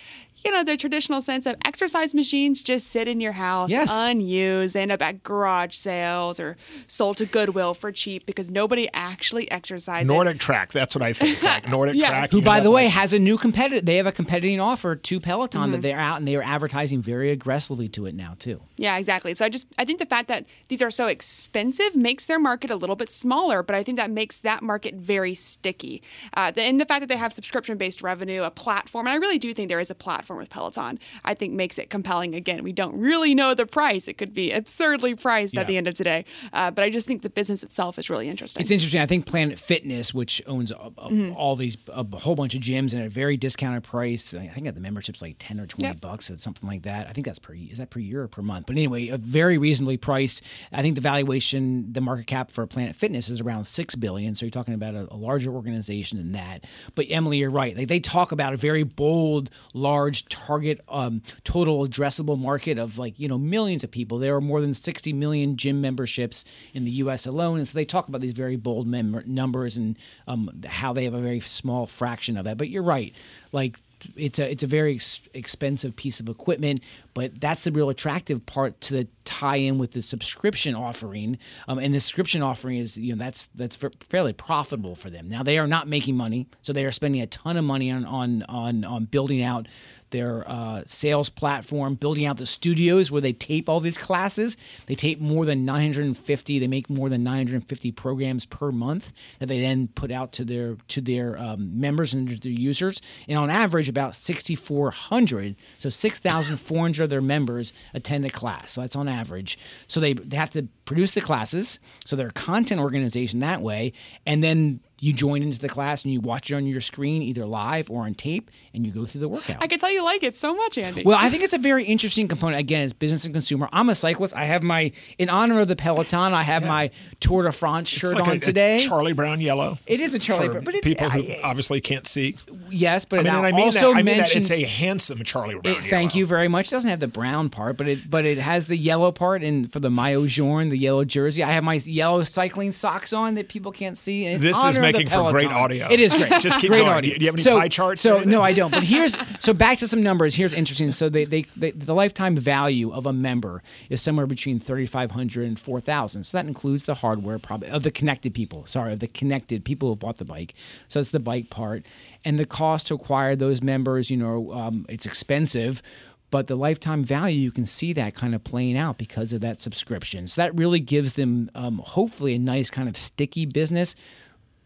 you 0.45 0.51
know, 0.51 0.63
the 0.63 0.77
traditional 0.77 1.21
sense 1.21 1.45
of 1.45 1.55
exercise 1.65 2.13
machines 2.13 2.61
just 2.61 2.87
sit 2.87 3.07
in 3.07 3.19
your 3.21 3.31
house 3.33 3.69
Yes. 3.69 3.89
unused. 3.93 4.75
They 4.75 4.81
end 4.81 4.91
up 4.91 5.01
at 5.01 5.23
garage 5.23 5.75
sales 5.75 6.39
or 6.39 6.57
sold 6.87 7.17
to 7.17 7.25
Goodwill 7.25 7.73
for 7.73 7.91
cheap 7.91 8.25
because 8.25 8.49
nobody 8.51 8.89
actually 8.93 9.49
exercises. 9.51 10.07
Nordic 10.07 10.39
Track. 10.39 10.71
That's 10.71 10.95
what 10.95 11.01
I 11.01 11.13
think. 11.13 11.41
Like 11.43 11.69
Nordic 11.69 11.95
Yes. 11.95 12.09
Track. 12.09 12.31
who 12.31 12.41
by 12.41 12.59
the 12.59 12.71
way 12.71 12.85
like- 12.85 12.93
has 12.93 13.13
a 13.13 13.19
new 13.19 13.37
competitor 13.37 13.81
they 13.81 13.97
have 13.97 14.05
a 14.07 14.11
competing 14.11 14.59
offer 14.59 14.95
to 14.95 15.19
peloton 15.19 15.71
that 15.71 15.81
they're 15.81 15.99
out 15.99 16.17
and 16.17 16.27
they 16.27 16.35
are 16.35 16.43
advertising 16.43 17.01
very 17.01 17.31
aggressively 17.31 17.87
to 17.89 18.05
it 18.05 18.15
now 18.15 18.35
too 18.39 18.61
Yeah, 18.77 18.97
exactly. 18.97 19.33
So 19.35 19.45
I 19.45 19.49
just 19.49 19.67
I 19.77 19.85
think 19.85 19.99
the 19.99 20.05
fact 20.05 20.27
that 20.29 20.45
these 20.67 20.81
are 20.81 20.91
so 20.91 21.07
expensive 21.07 21.95
makes 21.95 22.25
their 22.25 22.39
market 22.39 22.71
a 22.71 22.75
little 22.75 22.95
bit 22.95 23.09
smaller, 23.09 23.63
but 23.63 23.75
I 23.75 23.83
think 23.83 23.97
that 23.97 24.09
makes 24.11 24.39
that 24.41 24.61
market 24.63 24.95
very 24.95 25.35
sticky. 25.35 26.01
Uh, 26.33 26.51
the, 26.51 26.61
and 26.63 26.79
the 26.79 26.85
fact 26.85 27.01
that 27.01 27.07
they 27.07 27.17
have 27.17 27.33
subscription 27.33 27.77
based 27.77 28.01
revenue, 28.01 28.43
a 28.43 28.51
platform, 28.51 29.07
and 29.07 29.13
I 29.13 29.17
really 29.17 29.37
do 29.39 29.53
think 29.53 29.69
there 29.69 29.79
is 29.79 29.91
a 29.91 29.95
platform 29.95 30.32
with 30.37 30.49
Peloton. 30.49 30.99
I 31.23 31.33
think 31.33 31.53
makes 31.53 31.77
it 31.77 31.89
compelling. 31.89 32.35
Again, 32.35 32.63
we 32.63 32.71
don't 32.71 32.97
really 32.97 33.33
know 33.35 33.53
the 33.53 33.65
price; 33.65 34.07
it 34.07 34.17
could 34.17 34.33
be 34.33 34.51
absurdly 34.51 35.15
priced 35.15 35.57
at 35.57 35.67
the 35.67 35.77
end 35.77 35.87
of 35.87 35.93
today. 35.93 36.25
Uh, 36.51 36.71
but 36.71 36.83
I 36.83 36.89
just 36.89 37.07
think 37.07 37.21
the 37.21 37.29
business 37.29 37.63
itself 37.63 37.97
is 37.99 38.09
really 38.09 38.29
interesting. 38.29 38.61
It's 38.61 38.71
interesting. 38.71 39.01
I 39.01 39.05
think 39.05 39.25
Planet 39.25 39.59
Fitness, 39.59 40.13
which 40.13 40.41
owns 40.47 40.71
a, 40.71 40.91
a- 40.97 41.31
all 41.33 41.55
these 41.55 41.77
a 41.89 42.03
whole 42.17 42.35
bunch 42.35 42.55
of 42.55 42.61
gyms 42.61 42.97
at 42.97 43.05
a 43.05 43.09
very 43.09 43.37
discounted 43.37 43.83
price. 43.83 44.33
I 44.33 44.47
think 44.47 44.73
the 44.73 44.79
membership's 44.79 45.21
like 45.21 45.35
ten 45.39 45.59
or 45.59 45.65
twenty 45.67 45.87
Yep. 45.87 46.01
bucks 46.01 46.31
or 46.31 46.37
something 46.37 46.67
like 46.67 46.83
that. 46.83 47.07
I 47.07 47.13
think 47.13 47.25
that's 47.25 47.39
per 47.39 47.53
is 47.53 47.77
that 47.77 47.89
per 47.89 47.99
year 47.99 48.23
or 48.23 48.27
per 48.27 48.41
month. 48.41 48.65
But 48.67 48.73
anyway, 48.75 49.07
a 49.09 49.17
very 49.17 49.57
reasonably 49.57 49.97
priced. 49.97 50.41
I 50.71 50.81
think 50.81 50.95
the 50.95 51.01
valuation, 51.01 51.91
the 51.93 52.01
market 52.01 52.27
cap 52.27 52.51
for 52.51 52.65
Planet 52.67 52.95
Fitness 52.95 53.29
is 53.29 53.41
around 53.41 53.65
six 53.65 53.95
billion. 53.95 54.35
So 54.35 54.45
you're 54.45 54.51
talking 54.51 54.73
about 54.73 54.95
a, 54.95 55.07
a 55.11 55.15
larger 55.15 55.51
organization 55.51 56.17
than 56.17 56.31
that. 56.33 56.65
But 56.95 57.05
Emily, 57.09 57.37
you're 57.39 57.49
right. 57.51 57.75
Like 57.75 57.87
they 57.87 57.99
talk 57.99 58.31
about 58.31 58.53
a 58.53 58.57
very 58.57 58.83
bold, 58.83 59.49
large 59.73 60.22
target 60.29 60.81
um, 60.89 61.21
total 61.43 61.87
addressable 61.87 62.39
market 62.39 62.77
of 62.77 62.97
like 62.97 63.19
you 63.19 63.27
know 63.27 63.37
millions 63.37 63.83
of 63.83 63.91
people. 63.91 64.19
There 64.19 64.35
are 64.35 64.41
more 64.41 64.61
than 64.61 64.73
60 64.73 65.13
million 65.13 65.57
gym 65.57 65.81
memberships 65.81 66.45
in 66.73 66.85
the 66.85 66.91
U.S. 66.91 67.25
alone, 67.25 67.57
and 67.57 67.67
so 67.67 67.73
they 67.73 67.85
talk 67.85 68.07
about 68.07 68.21
these 68.21 68.31
very 68.31 68.55
bold 68.55 68.87
mem- 68.87 69.23
numbers 69.25 69.77
and 69.77 69.97
um, 70.27 70.49
how 70.65 70.93
they 70.93 71.05
have 71.05 71.13
a 71.13 71.21
very 71.21 71.39
small 71.39 71.85
fraction 71.85 72.37
of 72.37 72.45
that. 72.45 72.57
But 72.57 72.69
you're 72.69 72.83
right, 72.83 73.13
like. 73.51 73.79
It's 74.17 74.37
a 74.37 74.51
it's 74.51 74.63
a 74.63 74.67
very 74.67 74.95
ex- 74.95 75.21
expensive 75.33 75.95
piece 75.95 76.19
of 76.19 76.27
equipment, 76.27 76.81
but 77.13 77.39
that's 77.39 77.63
the 77.63 77.71
real 77.71 77.87
attractive 77.87 78.45
part 78.45 78.81
to 78.81 78.93
the 78.95 79.07
tie 79.23 79.55
in 79.55 79.77
with 79.77 79.93
the 79.93 80.01
subscription 80.01 80.75
offering. 80.75 81.37
Um, 81.69 81.79
and 81.79 81.93
the 81.93 82.01
subscription 82.01 82.41
offering 82.41 82.79
is 82.79 82.97
you 82.97 83.15
know 83.15 83.23
that's 83.23 83.45
that's 83.55 83.77
fa- 83.77 83.91
fairly 84.01 84.33
profitable 84.33 84.95
for 84.95 85.09
them. 85.09 85.29
Now 85.29 85.41
they 85.41 85.57
are 85.57 85.67
not 85.67 85.87
making 85.87 86.17
money, 86.17 86.47
so 86.61 86.73
they 86.73 86.83
are 86.83 86.91
spending 86.91 87.21
a 87.21 87.27
ton 87.27 87.55
of 87.55 87.63
money 87.63 87.91
on 87.91 88.03
on 88.03 88.43
on, 88.49 88.83
on 88.83 89.05
building 89.05 89.41
out 89.41 89.67
their 90.13 90.49
uh, 90.49 90.83
sales 90.85 91.29
platform, 91.29 91.95
building 91.95 92.25
out 92.25 92.37
the 92.37 92.45
studios 92.45 93.11
where 93.11 93.19
they 93.19 93.33
tape 93.33 93.67
all 93.67 93.81
these 93.81 93.97
classes. 93.97 94.55
They 94.85 94.95
tape 94.95 95.19
more 95.19 95.45
than 95.45 95.65
950. 95.65 96.59
They 96.59 96.67
make 96.67 96.89
more 96.89 97.09
than 97.09 97.23
950 97.23 97.91
programs 97.91 98.45
per 98.45 98.71
month 98.71 99.11
that 99.39 99.47
they 99.47 99.59
then 99.59 99.89
put 99.89 100.11
out 100.11 100.31
to 100.33 100.45
their 100.45 100.77
to 100.87 101.01
their 101.01 101.37
um, 101.37 101.79
members 101.79 102.13
and 102.13 102.29
their 102.29 102.51
users. 102.51 103.01
And 103.27 103.37
on 103.37 103.49
average, 103.49 103.89
about 103.89 104.15
6,400, 104.15 105.55
so 105.79 105.89
6,400 105.89 107.03
of 107.03 107.09
their 107.09 107.21
members 107.21 107.73
attend 107.93 108.23
a 108.25 108.29
class. 108.29 108.73
So 108.73 108.81
that's 108.81 108.95
on 108.95 109.07
average. 109.07 109.57
So 109.87 109.99
they, 109.99 110.13
they 110.13 110.37
have 110.37 110.51
to 110.51 110.67
produce 110.85 111.13
the 111.13 111.21
classes. 111.21 111.79
So 112.05 112.15
they're 112.15 112.27
a 112.27 112.31
content 112.31 112.81
organization 112.81 113.39
that 113.39 113.61
way, 113.61 113.93
and 114.25 114.43
then 114.43 114.79
you 115.01 115.11
join 115.11 115.43
into 115.43 115.59
the 115.59 115.67
class 115.67 116.05
and 116.05 116.13
you 116.13 116.21
watch 116.21 116.49
it 116.49 116.55
on 116.55 116.65
your 116.65 116.79
screen, 116.79 117.21
either 117.21 117.45
live 117.45 117.91
or 117.91 118.03
on 118.05 118.13
tape, 118.13 118.49
and 118.73 118.85
you 118.85 118.91
go 118.93 119.05
through 119.05 119.19
the 119.19 119.27
workout. 119.27 119.57
I 119.59 119.67
can 119.67 119.77
tell 119.77 119.91
you 119.91 120.01
like 120.01 120.23
it 120.23 120.33
so 120.33 120.55
much, 120.55 120.77
Andy. 120.77 121.03
Well, 121.03 121.17
I 121.19 121.29
think 121.29 121.43
it's 121.43 121.51
a 121.51 121.57
very 121.57 121.83
interesting 121.83 122.29
component. 122.29 122.57
Again, 122.61 122.83
it's 122.85 122.93
business 122.93 123.25
and 123.25 123.33
consumer. 123.33 123.67
I'm 123.73 123.89
a 123.89 123.95
cyclist. 123.95 124.33
I 124.33 124.45
have 124.45 124.63
my, 124.63 124.93
in 125.17 125.27
honor 125.29 125.59
of 125.59 125.67
the 125.67 125.75
Peloton, 125.75 126.33
I 126.33 126.43
have 126.43 126.65
my 126.65 126.89
Tour 127.19 127.43
de 127.43 127.51
France 127.51 127.91
It's 127.91 127.99
shirt 127.99 128.13
like 128.13 128.23
on 128.27 128.29
a- 128.29 128.35
a 128.35 128.39
today. 128.39 128.79
Charlie 128.87 129.11
Brown 129.11 129.41
yellow. 129.41 129.77
It 129.87 129.99
is 129.99 130.13
a 130.15 130.19
Charlie 130.19 130.47
Brown, 130.47 130.63
but 130.63 130.73
it's 130.73 130.87
people 130.87 131.09
who 131.09 131.21
I- 131.33 131.41
obviously 131.43 131.81
can't 131.81 132.07
see. 132.07 132.37
yes, 132.69 133.03
but 133.03 133.19
I 133.19 133.23
mean, 133.23 133.33
and 133.35 133.45
I 133.45 133.51
mean 133.51 133.65
also 133.65 133.91
that. 133.91 133.97
I 133.99 134.03
mean 134.03 134.05
that 134.05 134.17
mentions. 134.21 134.51
it's 134.51 134.59
a 134.61 134.65
handsome 134.65 135.21
Charlie 135.25 135.55
Brown. 135.55 135.75
it- 135.75 135.79
thank 135.83 136.13
yellow. 136.13 136.19
you 136.19 136.25
very 136.27 136.47
much. 136.47 136.67
It 136.67 136.71
doesn't 136.71 136.89
have 136.89 137.01
the 137.01 137.09
brown 137.09 137.49
part, 137.49 137.75
but 137.75 137.89
it 137.89 138.09
but 138.09 138.23
it 138.25 138.37
has 138.37 138.67
the 138.67 138.77
yellow 138.77 139.11
part, 139.11 139.43
and 139.43 139.69
for 139.69 139.81
the 139.81 139.89
maillot 139.91 140.29
jaune, 140.29 140.69
the 140.73 140.79
yellow 140.79 141.05
jersey. 141.05 141.43
I 141.43 141.51
have 141.51 141.63
my 141.63 141.75
yellow 141.75 142.23
cycling 142.23 142.71
socks 142.71 143.13
on 143.13 143.35
that 143.35 143.47
people 143.47 143.71
can't 143.71 143.95
see. 143.95 144.35
This 144.37 144.57
is 144.57 144.63
honor 144.63 144.69
of 144.69 144.75
the 144.75 144.81
making 144.81 145.07
for 145.07 145.31
great 145.31 145.51
audio. 145.51 145.87
It 145.89 145.99
is 145.99 146.13
great. 146.15 146.31
Just 146.41 146.57
keep 146.57 146.69
great 146.69 146.79
going. 146.79 146.91
audio. 146.91 147.13
Do 147.13 147.19
you 147.19 147.27
have 147.27 147.35
any 147.35 147.43
so, 147.43 147.59
pie 147.59 147.67
charts 147.67 148.01
So 148.01 148.21
no, 148.21 148.41
I 148.41 148.53
don't. 148.53 148.71
But 148.71 148.81
here's 148.81 149.15
so 149.39 149.53
back 149.53 149.77
to 149.79 149.87
some 149.87 150.01
numbers. 150.01 150.33
Here's 150.33 150.51
interesting. 150.51 150.89
So 150.89 151.09
they, 151.09 151.25
they, 151.25 151.43
they 151.55 151.71
the 151.71 151.93
lifetime 151.93 152.35
value 152.35 152.91
of 152.91 153.05
a 153.05 153.13
member 153.13 153.61
is 153.89 154.01
somewhere 154.01 154.25
between 154.25 154.59
thirty 154.59 154.87
five 154.87 155.11
hundred 155.11 155.45
and 155.45 155.59
four 155.59 155.79
thousand. 155.79 156.23
So 156.23 156.37
that 156.37 156.47
includes 156.47 156.85
the 156.85 156.95
hardware, 156.95 157.37
probably 157.37 157.69
of 157.69 157.83
the 157.83 157.91
connected 157.91 158.33
people. 158.33 158.65
Sorry, 158.65 158.93
of 158.93 158.99
the 158.99 159.07
connected 159.07 159.63
people 159.63 159.89
who 159.89 159.95
bought 159.95 160.17
the 160.17 160.25
bike. 160.25 160.55
So 160.87 160.99
it's 160.99 161.09
the 161.09 161.19
bike 161.19 161.51
part, 161.51 161.85
and 162.25 162.39
the 162.39 162.47
cost 162.47 162.87
to 162.87 162.95
acquire 162.95 163.35
those 163.35 163.61
members. 163.61 164.09
You 164.09 164.17
know, 164.17 164.51
um, 164.53 164.87
it's 164.89 165.05
expensive. 165.05 165.83
But 166.33 166.47
the 166.47 166.55
lifetime 166.55 167.03
value, 167.03 167.39
you 167.39 167.51
can 167.51 167.67
see 167.67 167.93
that 167.93 168.15
kind 168.15 168.33
of 168.33 168.43
playing 168.43 168.75
out 168.75 168.97
because 168.97 169.33
of 169.33 169.41
that 169.41 169.61
subscription. 169.61 170.27
So 170.27 170.41
that 170.41 170.55
really 170.55 170.79
gives 170.79 171.13
them, 171.13 171.51
um, 171.53 171.77
hopefully, 171.77 172.33
a 172.33 172.39
nice 172.39 172.71
kind 172.71 172.89
of 172.89 172.97
sticky 172.97 173.45
business. 173.45 173.95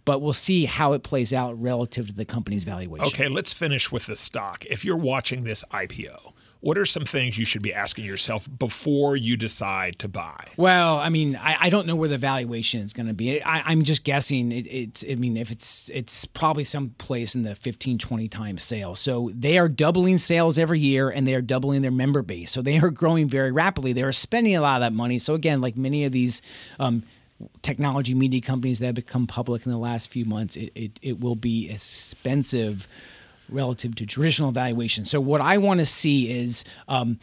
But 0.05 0.21
we'll 0.21 0.31
see 0.31 0.63
how 0.63 0.93
it 0.93 1.03
plays 1.03 1.33
out 1.33 1.61
relative 1.61 2.07
to 2.07 2.13
the 2.13 2.23
company's 2.23 2.63
valuation. 2.63 3.07
Okay, 3.07 3.27
let's 3.27 3.51
finish 3.51 3.91
with 3.91 4.05
the 4.05 4.15
stock. 4.15 4.63
If 4.67 4.86
you're 4.86 4.95
watching 4.95 5.43
this 5.43 5.65
IPO, 5.74 6.31
what 6.59 6.77
are 6.77 6.85
some 6.85 7.05
things 7.05 7.37
you 7.37 7.45
should 7.45 7.61
be 7.61 7.73
asking 7.73 8.05
yourself 8.05 8.47
before 8.57 9.15
you 9.15 9.37
decide 9.37 9.99
to 9.99 10.07
buy? 10.07 10.47
Well, 10.57 10.97
I 10.97 11.09
mean, 11.09 11.35
I, 11.35 11.55
I 11.61 11.69
don't 11.69 11.85
know 11.85 11.95
where 11.95 12.09
the 12.09 12.17
valuation 12.17 12.81
is 12.81 12.93
going 12.93 13.07
to 13.07 13.13
be. 13.13 13.41
I, 13.41 13.61
I'm 13.65 13.83
just 13.83 14.03
guessing. 14.03 14.51
It, 14.51 14.67
it's, 14.67 15.05
I 15.09 15.15
mean, 15.15 15.37
if 15.37 15.51
it's 15.51 15.89
it's 15.93 16.25
probably 16.25 16.63
some 16.63 16.89
place 16.97 17.35
in 17.35 17.43
the 17.43 17.55
15, 17.55 17.97
20 17.97 18.27
times 18.27 18.63
sales. 18.63 18.99
So 18.99 19.31
they 19.33 19.57
are 19.57 19.69
doubling 19.69 20.17
sales 20.17 20.57
every 20.57 20.79
year, 20.79 21.09
and 21.09 21.27
they 21.27 21.35
are 21.35 21.41
doubling 21.41 21.81
their 21.83 21.91
member 21.91 22.21
base. 22.21 22.51
So 22.51 22.61
they 22.61 22.79
are 22.79 22.89
growing 22.89 23.27
very 23.27 23.51
rapidly. 23.51 23.93
They 23.93 24.03
are 24.03 24.11
spending 24.11 24.55
a 24.55 24.61
lot 24.61 24.81
of 24.81 24.81
that 24.81 24.93
money. 24.93 25.19
So 25.19 25.33
again, 25.35 25.61
like 25.61 25.77
many 25.77 26.05
of 26.05 26.11
these. 26.11 26.41
Um, 26.79 27.03
technology 27.61 28.15
media 28.15 28.41
companies 28.41 28.79
that 28.79 28.87
have 28.87 28.95
become 28.95 29.27
public 29.27 29.63
in 29.63 29.71
the 29.71 29.77
last 29.77 30.07
few 30.07 30.25
months 30.25 30.55
it, 30.55 30.71
it, 30.73 30.99
it 31.03 31.19
will 31.19 31.35
be 31.35 31.69
expensive 31.69 32.87
relative 33.50 33.96
to 33.96 34.06
traditional 34.06 34.51
valuation 34.51 35.06
so 35.06 35.20
what 35.20 35.42
i 35.42 35.58
want 35.58 35.80
to 35.80 35.86
see 35.86 36.32
is 36.32 36.63
um, 36.88 37.20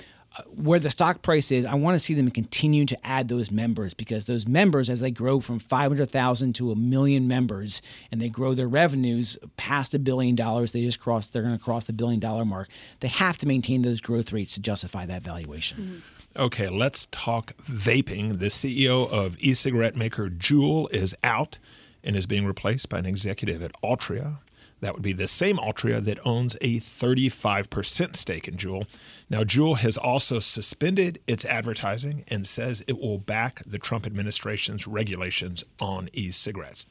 where 0.54 0.80
the 0.80 0.90
stock 0.90 1.22
price 1.22 1.52
is, 1.52 1.64
I 1.64 1.74
want 1.74 1.94
to 1.94 1.98
see 1.98 2.14
them 2.14 2.30
continue 2.30 2.84
to 2.86 3.06
add 3.06 3.28
those 3.28 3.50
members 3.50 3.94
because 3.94 4.24
those 4.24 4.46
members, 4.46 4.90
as 4.90 5.00
they 5.00 5.10
grow 5.10 5.40
from 5.40 5.58
500,000 5.58 6.54
to 6.54 6.72
a 6.72 6.76
million 6.76 7.28
members 7.28 7.80
and 8.10 8.20
they 8.20 8.28
grow 8.28 8.54
their 8.54 8.66
revenues 8.66 9.38
past 9.56 9.94
a 9.94 9.98
billion 9.98 10.34
dollars, 10.34 10.72
they 10.72 10.82
just 10.82 10.98
cross, 10.98 11.28
they're 11.28 11.42
going 11.42 11.56
to 11.56 11.62
cross 11.62 11.84
the 11.84 11.92
billion 11.92 12.20
dollar 12.20 12.44
mark. 12.44 12.68
They 13.00 13.08
have 13.08 13.38
to 13.38 13.46
maintain 13.46 13.82
those 13.82 14.00
growth 14.00 14.32
rates 14.32 14.54
to 14.54 14.60
justify 14.60 15.06
that 15.06 15.22
valuation. 15.22 16.02
Okay, 16.36 16.68
let's 16.68 17.06
talk 17.12 17.56
vaping. 17.58 18.40
The 18.40 18.46
CEO 18.46 19.08
of 19.08 19.36
e 19.38 19.54
cigarette 19.54 19.94
maker 19.94 20.28
Juul 20.28 20.92
is 20.92 21.16
out 21.22 21.58
and 22.02 22.16
is 22.16 22.26
being 22.26 22.44
replaced 22.44 22.88
by 22.88 22.98
an 22.98 23.06
executive 23.06 23.62
at 23.62 23.72
Altria. 23.82 24.38
That 24.84 24.92
would 24.92 25.02
be 25.02 25.14
the 25.14 25.26
same 25.26 25.56
Altria 25.56 25.98
that 26.04 26.18
owns 26.26 26.56
a 26.56 26.78
35% 26.78 28.16
stake 28.16 28.46
in 28.46 28.58
Juul. 28.58 28.86
Now, 29.30 29.42
Juul 29.42 29.78
has 29.78 29.96
also 29.96 30.40
suspended 30.40 31.20
its 31.26 31.46
advertising 31.46 32.22
and 32.28 32.46
says 32.46 32.84
it 32.86 33.00
will 33.00 33.16
back 33.16 33.62
the 33.64 33.78
Trump 33.78 34.04
administration's 34.04 34.86
regulations 34.86 35.64
on 35.80 36.10
e 36.12 36.30
cigarettes. 36.32 36.84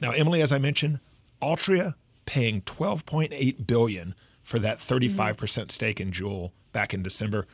Now, 0.00 0.10
Emily, 0.10 0.42
as 0.42 0.50
I 0.50 0.58
mentioned, 0.58 0.98
Altria 1.40 1.94
paying 2.24 2.62
12.8 2.62 3.64
billion 3.64 4.16
for 4.42 4.58
that 4.58 4.78
35% 4.78 5.70
stake 5.70 6.00
in 6.00 6.10
Juul 6.10 6.50
back 6.72 6.92
in 6.92 7.04
December 7.04 7.46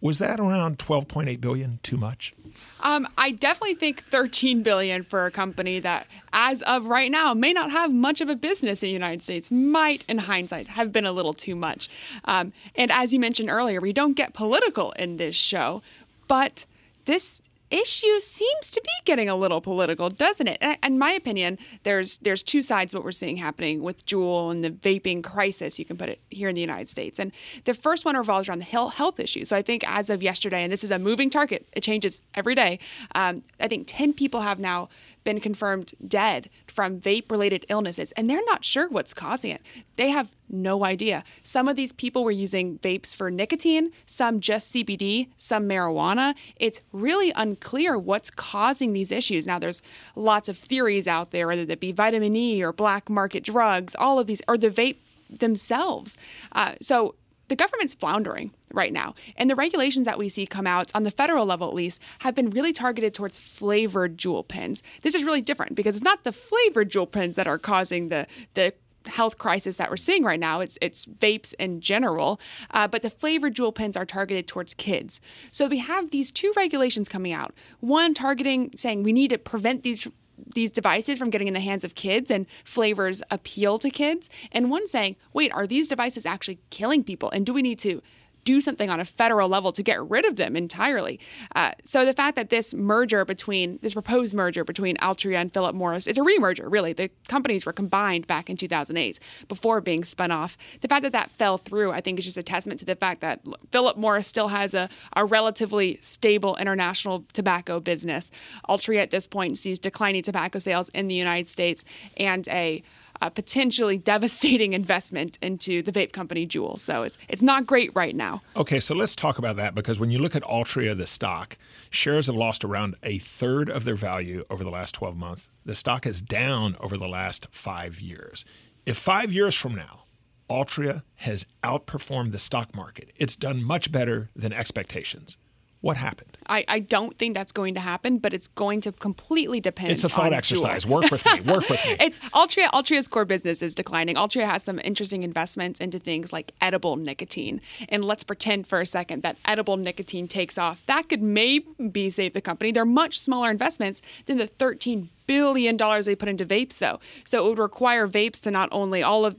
Was 0.00 0.18
that 0.18 0.38
around 0.38 0.78
12.8 0.78 1.40
billion 1.40 1.80
too 1.82 1.96
much? 1.96 2.32
Um, 2.80 3.08
I 3.18 3.32
definitely 3.32 3.74
think 3.74 4.02
13 4.02 4.62
billion 4.62 5.02
for 5.02 5.26
a 5.26 5.30
company 5.30 5.80
that, 5.80 6.06
as 6.32 6.62
of 6.62 6.86
right 6.86 7.10
now, 7.10 7.34
may 7.34 7.52
not 7.52 7.70
have 7.72 7.92
much 7.92 8.20
of 8.20 8.28
a 8.28 8.36
business 8.36 8.82
in 8.82 8.88
the 8.88 8.92
United 8.92 9.22
States 9.22 9.50
might, 9.50 10.04
in 10.08 10.18
hindsight, 10.18 10.68
have 10.68 10.92
been 10.92 11.04
a 11.04 11.12
little 11.12 11.32
too 11.32 11.56
much. 11.56 11.88
Um, 12.24 12.52
and 12.76 12.92
as 12.92 13.12
you 13.12 13.18
mentioned 13.18 13.50
earlier, 13.50 13.80
we 13.80 13.92
don't 13.92 14.14
get 14.14 14.34
political 14.34 14.92
in 14.92 15.16
this 15.16 15.34
show, 15.34 15.82
but 16.28 16.66
this 17.06 17.42
issue 17.70 18.20
seems 18.20 18.70
to 18.70 18.80
be 18.82 18.90
getting 19.04 19.28
a 19.28 19.36
little 19.36 19.60
political, 19.60 20.10
doesn't 20.10 20.46
it? 20.46 20.58
And 20.60 20.76
in 20.84 20.98
my 20.98 21.12
opinion, 21.12 21.58
there's 21.82 22.18
there's 22.18 22.42
two 22.42 22.62
sides 22.62 22.94
what 22.94 23.04
we're 23.04 23.12
seeing 23.12 23.36
happening 23.36 23.82
with 23.82 24.06
Juul 24.06 24.50
and 24.50 24.64
the 24.64 24.70
vaping 24.70 25.22
crisis. 25.22 25.78
You 25.78 25.84
can 25.84 25.96
put 25.96 26.08
it 26.08 26.20
here 26.30 26.48
in 26.48 26.54
the 26.54 26.60
United 26.60 26.88
States, 26.88 27.18
and 27.18 27.32
the 27.64 27.74
first 27.74 28.04
one 28.04 28.16
revolves 28.16 28.48
around 28.48 28.58
the 28.58 28.64
health 28.64 29.20
issue. 29.20 29.44
So 29.44 29.56
I 29.56 29.62
think 29.62 29.88
as 29.88 30.10
of 30.10 30.22
yesterday, 30.22 30.62
and 30.62 30.72
this 30.72 30.84
is 30.84 30.90
a 30.90 30.98
moving 30.98 31.30
target, 31.30 31.66
it 31.72 31.82
changes 31.82 32.22
every 32.34 32.54
day. 32.54 32.78
Um, 33.14 33.42
I 33.60 33.68
think 33.68 33.84
ten 33.86 34.12
people 34.12 34.40
have 34.40 34.58
now 34.58 34.88
been 35.28 35.40
confirmed 35.40 35.92
dead 36.06 36.48
from 36.66 36.98
vape 36.98 37.30
related 37.30 37.66
illnesses, 37.68 38.12
and 38.12 38.30
they're 38.30 38.40
not 38.46 38.64
sure 38.64 38.88
what's 38.88 39.12
causing 39.12 39.50
it. 39.50 39.60
They 39.96 40.08
have 40.08 40.34
no 40.48 40.86
idea. 40.86 41.22
Some 41.42 41.68
of 41.68 41.76
these 41.76 41.92
people 41.92 42.24
were 42.24 42.30
using 42.30 42.78
vapes 42.78 43.14
for 43.14 43.30
nicotine, 43.30 43.90
some 44.06 44.40
just 44.40 44.74
CBD, 44.74 45.28
some 45.36 45.68
marijuana. 45.68 46.34
It's 46.56 46.80
really 46.92 47.30
unclear 47.36 47.98
what's 47.98 48.30
causing 48.30 48.94
these 48.94 49.12
issues. 49.12 49.46
Now, 49.46 49.58
there's 49.58 49.82
lots 50.16 50.48
of 50.48 50.56
theories 50.56 51.06
out 51.06 51.30
there, 51.30 51.46
whether 51.46 51.70
it 51.70 51.78
be 51.78 51.92
vitamin 51.92 52.34
E 52.34 52.64
or 52.64 52.72
black 52.72 53.10
market 53.10 53.44
drugs, 53.44 53.94
all 53.98 54.18
of 54.18 54.26
these, 54.26 54.40
or 54.48 54.56
the 54.56 54.70
vape 54.70 54.96
themselves. 55.28 56.16
Uh, 56.52 56.76
so 56.80 57.16
the 57.48 57.56
government's 57.56 57.94
floundering 57.94 58.52
right 58.72 58.92
now. 58.92 59.14
And 59.36 59.50
the 59.50 59.56
regulations 59.56 60.06
that 60.06 60.18
we 60.18 60.28
see 60.28 60.46
come 60.46 60.66
out, 60.66 60.90
on 60.94 61.02
the 61.02 61.10
federal 61.10 61.46
level 61.46 61.68
at 61.68 61.74
least, 61.74 62.00
have 62.20 62.34
been 62.34 62.50
really 62.50 62.72
targeted 62.72 63.14
towards 63.14 63.36
flavored 63.36 64.16
Juul 64.18 64.46
pens. 64.46 64.82
This 65.02 65.14
is 65.14 65.24
really 65.24 65.40
different 65.40 65.74
because 65.74 65.96
it's 65.96 66.04
not 66.04 66.24
the 66.24 66.32
flavored 66.32 66.90
Juul 66.90 67.10
pens 67.10 67.36
that 67.36 67.46
are 67.46 67.58
causing 67.58 68.08
the, 68.08 68.26
the 68.54 68.74
health 69.06 69.38
crisis 69.38 69.76
that 69.78 69.90
we're 69.90 69.96
seeing 69.96 70.22
right 70.22 70.40
now. 70.40 70.60
It's 70.60 70.78
it's 70.80 71.06
vapes 71.06 71.54
in 71.58 71.80
general, 71.80 72.40
uh, 72.70 72.88
but 72.88 73.02
the 73.02 73.10
flavored 73.10 73.54
Juul 73.54 73.74
pens 73.74 73.96
are 73.96 74.04
targeted 74.04 74.46
towards 74.46 74.74
kids. 74.74 75.20
So 75.50 75.66
we 75.66 75.78
have 75.78 76.10
these 76.10 76.30
two 76.30 76.52
regulations 76.56 77.08
coming 77.08 77.32
out. 77.32 77.54
One 77.80 78.14
targeting 78.14 78.70
saying 78.76 79.02
we 79.02 79.12
need 79.12 79.30
to 79.30 79.38
prevent 79.38 79.82
these 79.82 80.06
these 80.54 80.70
devices 80.70 81.18
from 81.18 81.30
getting 81.30 81.48
in 81.48 81.54
the 81.54 81.60
hands 81.60 81.84
of 81.84 81.94
kids 81.94 82.30
and 82.30 82.46
flavors 82.64 83.22
appeal 83.30 83.78
to 83.78 83.90
kids. 83.90 84.28
And 84.52 84.70
one 84.70 84.86
saying, 84.86 85.16
wait, 85.32 85.52
are 85.52 85.66
these 85.66 85.88
devices 85.88 86.26
actually 86.26 86.58
killing 86.70 87.04
people? 87.04 87.30
And 87.30 87.44
do 87.44 87.52
we 87.52 87.62
need 87.62 87.78
to 87.80 88.02
do 88.44 88.60
something 88.60 88.90
on 88.90 89.00
a 89.00 89.04
federal 89.04 89.48
level 89.48 89.72
to 89.72 89.82
get 89.82 90.02
rid 90.08 90.24
of 90.24 90.36
them 90.36 90.56
entirely. 90.56 91.20
Uh, 91.54 91.72
so 91.84 92.04
the 92.04 92.12
fact 92.12 92.36
that 92.36 92.50
this 92.50 92.74
merger 92.74 93.24
between 93.24 93.78
this 93.82 93.94
proposed 93.94 94.34
merger 94.34 94.64
between 94.64 94.96
Altria 94.96 95.36
and 95.36 95.52
Philip 95.52 95.74
Morris 95.74 96.06
is 96.06 96.18
a 96.18 96.20
remerger, 96.20 96.70
really. 96.70 96.92
The 96.92 97.10
companies 97.28 97.66
were 97.66 97.72
combined 97.72 98.26
back 98.26 98.48
in 98.48 98.56
2008 98.56 99.18
before 99.48 99.80
being 99.80 100.04
spun 100.04 100.30
off. 100.30 100.56
The 100.80 100.88
fact 100.88 101.02
that 101.02 101.12
that 101.12 101.30
fell 101.30 101.58
through, 101.58 101.92
I 101.92 102.00
think, 102.00 102.18
is 102.18 102.24
just 102.24 102.36
a 102.36 102.42
testament 102.42 102.80
to 102.80 102.86
the 102.86 102.96
fact 102.96 103.20
that 103.20 103.40
Philip 103.70 103.96
Morris 103.96 104.26
still 104.26 104.48
has 104.48 104.74
a, 104.74 104.88
a 105.14 105.24
relatively 105.24 105.98
stable 106.00 106.56
international 106.56 107.24
tobacco 107.32 107.80
business. 107.80 108.30
Altria 108.68 109.02
at 109.02 109.10
this 109.10 109.26
point 109.26 109.58
sees 109.58 109.78
declining 109.78 110.22
tobacco 110.22 110.58
sales 110.58 110.88
in 110.90 111.08
the 111.08 111.14
United 111.14 111.48
States 111.48 111.84
and 112.16 112.48
a 112.48 112.82
a 113.20 113.30
potentially 113.30 113.98
devastating 113.98 114.72
investment 114.82 115.38
into 115.42 115.82
the 115.82 115.92
vape 115.92 116.12
company 116.12 116.46
Juul. 116.46 116.78
So 116.78 117.02
it's 117.02 117.18
it's 117.28 117.42
not 117.42 117.66
great 117.66 117.90
right 117.94 118.14
now. 118.14 118.42
Okay, 118.56 118.80
so 118.80 118.94
let's 118.94 119.14
talk 119.14 119.38
about 119.38 119.56
that 119.56 119.74
because 119.74 120.00
when 120.00 120.10
you 120.10 120.18
look 120.18 120.36
at 120.36 120.42
Altria, 120.42 120.96
the 120.96 121.06
stock, 121.06 121.56
shares 121.90 122.26
have 122.26 122.36
lost 122.36 122.64
around 122.64 122.96
a 123.02 123.18
third 123.18 123.70
of 123.70 123.84
their 123.84 123.96
value 123.96 124.44
over 124.50 124.64
the 124.64 124.70
last 124.70 124.94
12 124.94 125.16
months. 125.16 125.50
The 125.64 125.74
stock 125.74 126.06
is 126.06 126.22
down 126.22 126.76
over 126.80 126.96
the 126.96 127.08
last 127.08 127.46
five 127.50 128.00
years. 128.00 128.44
If 128.86 128.96
five 128.96 129.32
years 129.32 129.54
from 129.54 129.74
now, 129.74 130.04
Altria 130.48 131.02
has 131.16 131.46
outperformed 131.62 132.32
the 132.32 132.38
stock 132.38 132.74
market, 132.74 133.12
it's 133.16 133.36
done 133.36 133.62
much 133.62 133.92
better 133.92 134.30
than 134.34 134.52
expectations 134.52 135.36
what 135.80 135.96
happened? 135.96 136.36
I, 136.48 136.64
I 136.66 136.78
don't 136.80 137.16
think 137.18 137.34
that's 137.34 137.52
going 137.52 137.74
to 137.74 137.80
happen, 137.80 138.18
but 138.18 138.32
it's 138.32 138.48
going 138.48 138.80
to 138.82 138.92
completely 138.92 139.60
depend. 139.60 139.92
It's 139.92 140.02
a 140.02 140.08
thought 140.08 140.32
exercise. 140.32 140.86
Work 140.86 141.10
with 141.10 141.24
me. 141.24 141.40
Work 141.52 141.68
with 141.68 141.84
me. 141.84 141.96
it's 142.00 142.18
Altria. 142.34 142.68
Altria's 142.70 143.06
core 143.06 143.24
business 143.24 143.62
is 143.62 143.74
declining. 143.74 144.16
Altria 144.16 144.44
has 144.44 144.62
some 144.62 144.80
interesting 144.82 145.22
investments 145.22 145.78
into 145.78 145.98
things 145.98 146.32
like 146.32 146.52
edible 146.60 146.96
nicotine, 146.96 147.60
and 147.88 148.04
let's 148.04 148.24
pretend 148.24 148.66
for 148.66 148.80
a 148.80 148.86
second 148.86 149.22
that 149.22 149.36
edible 149.44 149.76
nicotine 149.76 150.26
takes 150.26 150.58
off. 150.58 150.84
That 150.86 151.08
could 151.08 151.22
maybe 151.22 152.10
save 152.10 152.32
the 152.32 152.40
company. 152.40 152.72
They're 152.72 152.84
much 152.84 153.20
smaller 153.20 153.50
investments 153.50 154.02
than 154.26 154.38
the 154.38 154.46
13 154.46 155.10
billion 155.26 155.76
dollars 155.76 156.06
they 156.06 156.16
put 156.16 156.28
into 156.28 156.44
vapes, 156.44 156.78
though. 156.78 156.98
So 157.24 157.44
it 157.44 157.48
would 157.50 157.58
require 157.58 158.08
vapes 158.08 158.42
to 158.42 158.50
not 158.50 158.68
only 158.72 159.02
all 159.02 159.24
of 159.24 159.36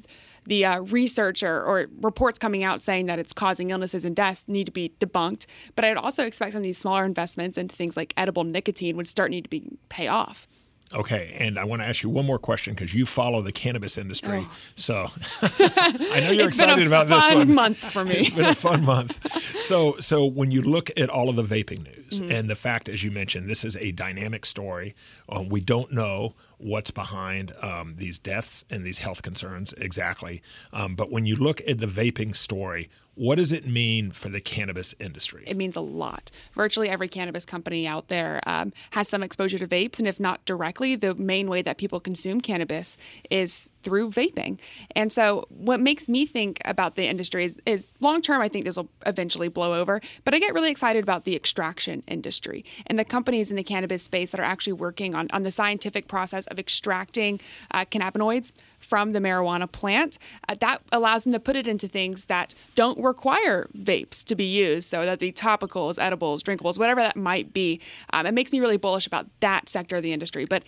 the 0.49 0.65
uh, 0.65 0.81
research 0.81 1.43
or, 1.43 1.63
or, 1.63 1.87
reports 2.01 2.39
coming 2.39 2.63
out 2.63 2.81
saying 2.81 3.05
that 3.05 3.19
it's 3.19 3.33
causing 3.33 3.69
illnesses 3.69 4.03
and 4.03 4.15
deaths 4.15 4.47
need 4.47 4.65
to 4.65 4.71
be 4.71 4.91
debunked. 4.99 5.45
But 5.75 5.85
I'd 5.85 5.95
also 5.95 6.25
expect 6.25 6.53
some 6.53 6.59
of 6.59 6.63
these 6.63 6.77
smaller 6.77 7.05
investments 7.05 7.57
into 7.57 7.75
things 7.75 7.95
like 7.95 8.13
edible 8.17 8.43
nicotine 8.43 8.97
would 8.97 9.07
start 9.07 9.31
need 9.31 9.43
to 9.43 9.49
be 9.49 9.69
pay 9.89 10.07
off. 10.07 10.47
Okay, 10.91 11.35
and 11.37 11.59
I 11.59 11.65
want 11.65 11.83
to 11.83 11.87
ask 11.87 12.01
you 12.01 12.09
one 12.09 12.25
more 12.25 12.39
question 12.39 12.73
because 12.73 12.95
you 12.95 13.05
follow 13.05 13.43
the 13.43 13.51
cannabis 13.51 13.95
industry. 13.95 14.47
Oh. 14.47 14.51
So 14.75 15.11
I 15.41 16.21
know 16.21 16.31
you're 16.31 16.47
excited 16.47 16.87
about 16.87 17.07
this 17.07 17.31
one. 17.31 17.53
month 17.53 17.77
for 17.77 18.03
me. 18.03 18.15
it's 18.15 18.31
been 18.31 18.45
a 18.45 18.55
fun 18.55 18.83
month. 18.85 19.59
So, 19.59 19.97
so 19.99 20.25
when 20.25 20.49
you 20.49 20.63
look 20.63 20.89
at 20.97 21.09
all 21.09 21.29
of 21.29 21.35
the 21.35 21.43
vaping 21.43 21.85
news 21.85 22.19
mm-hmm. 22.19 22.31
and 22.31 22.49
the 22.49 22.55
fact, 22.55 22.89
as 22.89 23.03
you 23.03 23.11
mentioned, 23.11 23.47
this 23.47 23.63
is 23.63 23.75
a 23.75 23.91
dynamic 23.91 24.47
story. 24.47 24.95
Um, 25.29 25.49
we 25.49 25.61
don't 25.61 25.91
know 25.91 26.33
what's 26.59 26.91
behind 26.91 27.53
um, 27.61 27.95
these 27.97 28.19
deaths 28.19 28.65
and 28.69 28.85
these 28.85 28.99
health 28.99 29.21
concerns 29.21 29.73
exactly. 29.73 30.41
Um, 30.71 30.95
but 30.95 31.11
when 31.11 31.25
you 31.25 31.35
look 31.35 31.61
at 31.67 31.79
the 31.79 31.87
vaping 31.87 32.35
story, 32.35 32.89
what 33.19 33.35
does 33.35 33.51
it 33.51 33.67
mean 33.67 34.11
for 34.11 34.29
the 34.29 34.39
cannabis 34.39 34.95
industry? 34.97 35.43
It 35.45 35.57
means 35.57 35.75
a 35.75 35.81
lot. 35.81 36.31
Virtually 36.53 36.87
every 36.87 37.09
cannabis 37.09 37.45
company 37.45 37.85
out 37.85 38.07
there 38.07 38.39
um, 38.47 38.71
has 38.91 39.09
some 39.09 39.23
exposure 39.23 39.59
to 39.59 39.67
vapes, 39.67 39.99
and 39.99 40.07
if 40.07 40.21
not 40.21 40.45
directly, 40.45 40.95
the 40.95 41.13
main 41.15 41.49
way 41.49 41.61
that 41.61 41.77
people 41.77 41.99
consume 41.99 42.39
cannabis 42.39 42.95
is 43.29 43.73
through 43.83 44.11
vaping. 44.11 44.57
And 44.95 45.11
so, 45.11 45.45
what 45.49 45.81
makes 45.81 46.07
me 46.07 46.25
think 46.25 46.61
about 46.63 46.95
the 46.95 47.07
industry 47.07 47.43
is, 47.43 47.57
is 47.65 47.91
long 47.99 48.21
term, 48.21 48.41
I 48.41 48.47
think 48.47 48.63
this 48.63 48.77
will 48.77 48.89
eventually 49.05 49.49
blow 49.49 49.77
over, 49.77 49.99
but 50.23 50.33
I 50.33 50.39
get 50.39 50.53
really 50.53 50.71
excited 50.71 51.03
about 51.03 51.25
the 51.25 51.35
extraction 51.35 52.03
industry 52.07 52.63
and 52.87 52.97
the 52.97 53.03
companies 53.03 53.49
in 53.49 53.57
the 53.57 53.63
cannabis 53.63 54.01
space 54.01 54.31
that 54.31 54.39
are 54.39 54.45
actually 54.45 54.73
working 54.73 55.13
on, 55.13 55.27
on 55.33 55.43
the 55.43 55.51
scientific 55.51 56.07
process 56.07 56.47
of 56.47 56.57
extracting 56.57 57.41
uh, 57.71 57.83
cannabinoids 57.83 58.53
from 58.79 59.11
the 59.11 59.19
marijuana 59.19 59.71
plant. 59.71 60.17
Uh, 60.47 60.55
that 60.59 60.81
allows 60.91 61.23
them 61.23 61.33
to 61.33 61.39
put 61.39 61.55
it 61.55 61.67
into 61.67 61.87
things 61.87 62.25
that 62.25 62.53
don't 62.75 62.97
require 62.99 63.67
vapes 63.77 64.23
to 64.25 64.35
be 64.35 64.45
used. 64.45 64.87
So 64.89 65.05
that 65.05 65.19
the 65.19 65.31
topicals, 65.31 65.97
edibles, 66.01 66.43
drinkables, 66.43 66.77
whatever 66.77 67.01
that 67.01 67.15
might 67.15 67.53
be. 67.53 67.79
Um, 68.13 68.25
it 68.25 68.33
makes 68.33 68.51
me 68.51 68.59
really 68.59 68.77
bullish 68.77 69.07
about 69.07 69.27
that 69.41 69.69
sector 69.69 69.97
of 69.97 70.03
the 70.03 70.13
industry. 70.13 70.45
But 70.45 70.63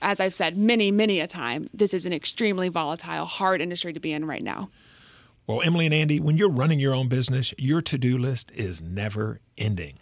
as 0.00 0.20
I've 0.20 0.34
said 0.34 0.56
many, 0.56 0.90
many 0.90 1.20
a 1.20 1.26
time, 1.26 1.68
this 1.74 1.92
is 1.92 2.06
an 2.06 2.12
extremely 2.12 2.68
volatile, 2.68 3.24
hard 3.24 3.60
industry 3.60 3.92
to 3.92 4.00
be 4.00 4.12
in 4.12 4.24
right 4.24 4.42
now. 4.42 4.70
Well, 5.46 5.62
Emily 5.62 5.86
and 5.86 5.94
Andy, 5.94 6.20
when 6.20 6.36
you're 6.36 6.50
running 6.50 6.78
your 6.78 6.94
own 6.94 7.08
business, 7.08 7.54
your 7.56 7.80
to 7.82 7.96
do 7.96 8.18
list 8.18 8.50
is 8.52 8.82
never 8.82 9.40
ending. 9.56 9.98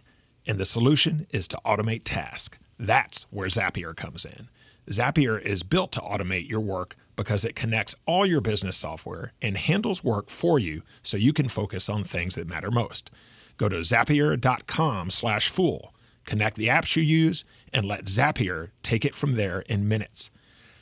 And 0.46 0.58
the 0.58 0.64
solution 0.64 1.26
is 1.32 1.46
to 1.48 1.60
automate 1.64 2.02
tasks. 2.04 2.58
That's 2.78 3.24
where 3.30 3.48
Zapier 3.48 3.96
comes 3.96 4.24
in. 4.24 4.48
Zapier 4.90 5.40
is 5.40 5.62
built 5.62 5.92
to 5.92 6.00
automate 6.00 6.48
your 6.48 6.60
work 6.60 6.96
because 7.16 7.44
it 7.44 7.56
connects 7.56 7.94
all 8.06 8.26
your 8.26 8.40
business 8.40 8.76
software 8.76 9.32
and 9.42 9.56
handles 9.56 10.04
work 10.04 10.30
for 10.30 10.58
you 10.58 10.82
so 11.02 11.16
you 11.16 11.32
can 11.32 11.48
focus 11.48 11.88
on 11.88 12.04
things 12.04 12.34
that 12.34 12.46
matter 12.46 12.70
most. 12.70 13.10
Go 13.56 13.68
to 13.68 13.76
zapier.com 13.76 15.10
slash 15.10 15.48
fool. 15.48 15.94
Connect 16.24 16.56
the 16.56 16.68
apps 16.68 16.96
you 16.96 17.02
use 17.02 17.44
and 17.72 17.86
let 17.86 18.04
Zapier 18.04 18.70
take 18.82 19.04
it 19.04 19.14
from 19.14 19.32
there 19.32 19.60
in 19.68 19.88
minutes. 19.88 20.30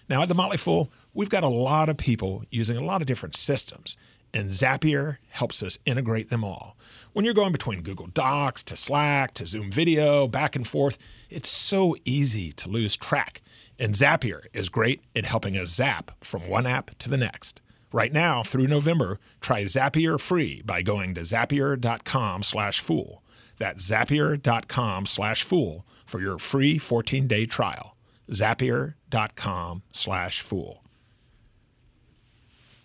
Now 0.09 0.23
at 0.23 0.29
the 0.29 0.35
Motley 0.35 0.57
Fool, 0.57 0.91
we've 1.13 1.31
got 1.31 1.45
a 1.45 1.49
lot 1.49 1.89
of 1.89 1.97
people 1.97 2.45
using 2.51 2.77
a 2.77 2.85
lot 2.85 3.01
of 3.01 3.07
different 3.07 3.37
systems, 3.37 3.97
and 4.35 4.51
Zapier 4.51 5.17
helps 5.31 5.63
us 5.63 5.79
integrate 5.87 6.29
them 6.29 6.45
all. 6.45 6.77
When 7.13 7.25
you're 7.25 7.33
going 7.33 7.53
between 7.53 7.83
Google 7.83 8.09
Docs 8.09 8.65
to 8.65 8.77
Slack 8.77 9.33
to 9.35 9.47
Zoom 9.47 9.71
video, 9.71 10.27
back 10.27 10.57
and 10.57 10.67
forth, 10.67 10.99
it's 11.31 11.49
so 11.49 11.95
easy 12.05 12.51
to 12.53 12.69
lose 12.69 12.97
track. 12.97 13.41
And 13.79 13.95
Zapier 13.95 14.47
is 14.53 14.69
great 14.69 15.05
at 15.15 15.25
helping 15.25 15.57
us 15.57 15.69
zap 15.69 16.11
from 16.21 16.49
one 16.49 16.67
app 16.67 16.99
to 16.99 17.09
the 17.09 17.17
next. 17.17 17.61
Right 17.93 18.13
now, 18.13 18.43
through 18.43 18.67
November, 18.67 19.21
try 19.41 19.63
Zapier 19.63 20.21
free 20.21 20.63
by 20.63 20.83
going 20.83 21.15
to 21.15 21.21
zapier.com/fool. 21.21 23.23
That's 23.59 23.89
zapier.com/fool 23.89 25.87
for 26.05 26.21
your 26.21 26.39
free 26.39 26.79
14-day 26.79 27.47
trial. 27.47 27.97
zapier.com/fool. 28.31 30.84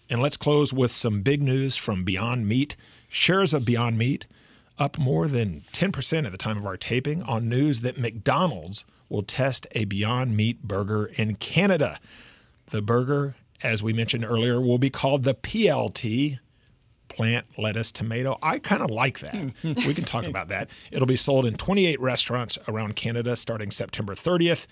And 0.10 0.22
let's 0.22 0.38
close 0.38 0.74
with 0.74 0.92
some 0.92 1.22
big 1.22 1.42
news 1.42 1.76
from 1.76 2.04
Beyond 2.04 2.48
Meat. 2.48 2.76
Shares 3.08 3.54
of 3.54 3.66
Beyond 3.66 3.98
Meat 3.98 4.26
up 4.78 4.98
more 4.98 5.28
than 5.28 5.64
10% 5.74 6.26
at 6.26 6.32
the 6.32 6.38
time 6.38 6.58
of 6.58 6.66
our 6.66 6.78
taping 6.78 7.22
on 7.24 7.50
news 7.50 7.82
that 7.82 8.00
McDonald's 8.00 8.86
will 9.10 9.24
test 9.24 9.68
a 9.74 9.86
Beyond 9.86 10.36
Meat 10.36 10.64
burger 10.64 11.06
in 11.16 11.36
Canada. 11.36 12.00
The 12.72 12.82
burger, 12.82 13.36
as 13.62 13.84
we 13.84 13.94
mentioned 13.94 14.26
earlier, 14.26 14.62
will 14.62 14.78
be 14.78 14.90
called 14.90 15.24
the 15.24 15.36
PLT 15.36 16.40
plant, 17.10 17.46
lettuce, 17.58 17.92
tomato. 17.92 18.38
I 18.42 18.60
kind 18.60 18.82
of 18.82 18.90
like 18.90 19.20
that. 19.20 19.36
we 19.64 19.94
can 19.94 20.06
talk 20.06 20.26
about 20.26 20.48
that. 20.48 20.70
It'll 20.92 21.08
be 21.08 21.18
sold 21.18 21.46
in 21.46 21.56
28 21.56 22.00
restaurants 22.00 22.58
around 22.68 22.96
Canada 22.96 23.36
starting 23.36 23.72
September 23.72 24.14
30th. 24.16 24.68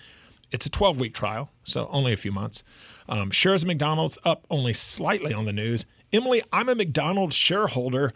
It's 0.50 0.66
a 0.66 0.70
12 0.70 1.00
week 1.00 1.14
trial, 1.14 1.50
so 1.64 1.88
only 1.90 2.12
a 2.12 2.16
few 2.16 2.32
months. 2.32 2.62
Um, 3.08 3.30
shares 3.30 3.62
of 3.62 3.68
McDonald's 3.68 4.18
up 4.24 4.46
only 4.50 4.72
slightly 4.72 5.32
on 5.32 5.44
the 5.44 5.52
news. 5.52 5.86
Emily, 6.12 6.42
I'm 6.52 6.68
a 6.68 6.74
McDonald's 6.74 7.36
shareholder. 7.36 8.12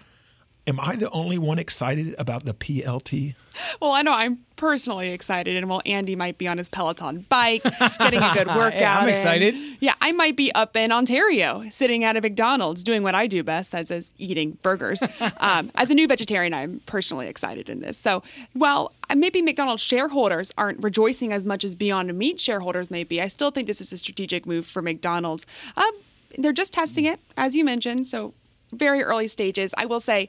Am 0.66 0.78
I 0.80 0.96
the 0.96 1.10
only 1.10 1.38
one 1.38 1.58
excited 1.58 2.14
about 2.18 2.44
the 2.44 2.54
PLT? 2.54 3.34
Well, 3.80 3.92
I 3.92 4.02
know 4.02 4.14
I'm 4.14 4.38
personally 4.62 5.10
excited, 5.10 5.56
and 5.56 5.68
while 5.68 5.82
Andy 5.84 6.14
might 6.14 6.38
be 6.38 6.46
on 6.46 6.56
his 6.56 6.68
Peloton 6.68 7.26
bike, 7.28 7.64
getting 7.98 8.22
a 8.22 8.32
good 8.32 8.46
workout. 8.56 8.72
Hey, 8.72 8.84
I'm 8.84 9.08
in, 9.08 9.10
excited. 9.10 9.54
Yeah, 9.80 9.94
I 10.00 10.12
might 10.12 10.36
be 10.36 10.52
up 10.52 10.76
in 10.76 10.92
Ontario, 10.92 11.64
sitting 11.70 12.04
at 12.04 12.16
a 12.16 12.20
McDonald's, 12.20 12.84
doing 12.84 13.02
what 13.02 13.16
I 13.16 13.26
do 13.26 13.42
best, 13.42 13.74
as 13.74 13.90
is 13.90 14.14
eating 14.18 14.56
burgers. 14.62 15.02
um, 15.38 15.72
as 15.74 15.90
a 15.90 15.94
new 15.94 16.06
vegetarian, 16.06 16.54
I'm 16.54 16.80
personally 16.86 17.26
excited 17.26 17.68
in 17.68 17.80
this. 17.80 17.98
So, 17.98 18.22
well, 18.54 18.92
maybe 19.12 19.42
McDonald's 19.42 19.82
shareholders 19.82 20.52
aren't 20.56 20.80
rejoicing 20.80 21.32
as 21.32 21.44
much 21.44 21.64
as 21.64 21.74
Beyond 21.74 22.16
Meat 22.16 22.38
shareholders 22.38 22.88
may 22.88 23.02
be, 23.02 23.20
I 23.20 23.26
still 23.26 23.50
think 23.50 23.66
this 23.66 23.80
is 23.80 23.92
a 23.92 23.98
strategic 23.98 24.46
move 24.46 24.64
for 24.64 24.80
McDonald's. 24.80 25.44
Um, 25.76 25.90
they're 26.38 26.52
just 26.52 26.72
testing 26.72 27.04
it, 27.04 27.18
as 27.36 27.56
you 27.56 27.64
mentioned. 27.64 28.06
So 28.06 28.32
very 28.72 29.02
early 29.02 29.28
stages. 29.28 29.74
I 29.76 29.86
will 29.86 30.00
say, 30.00 30.28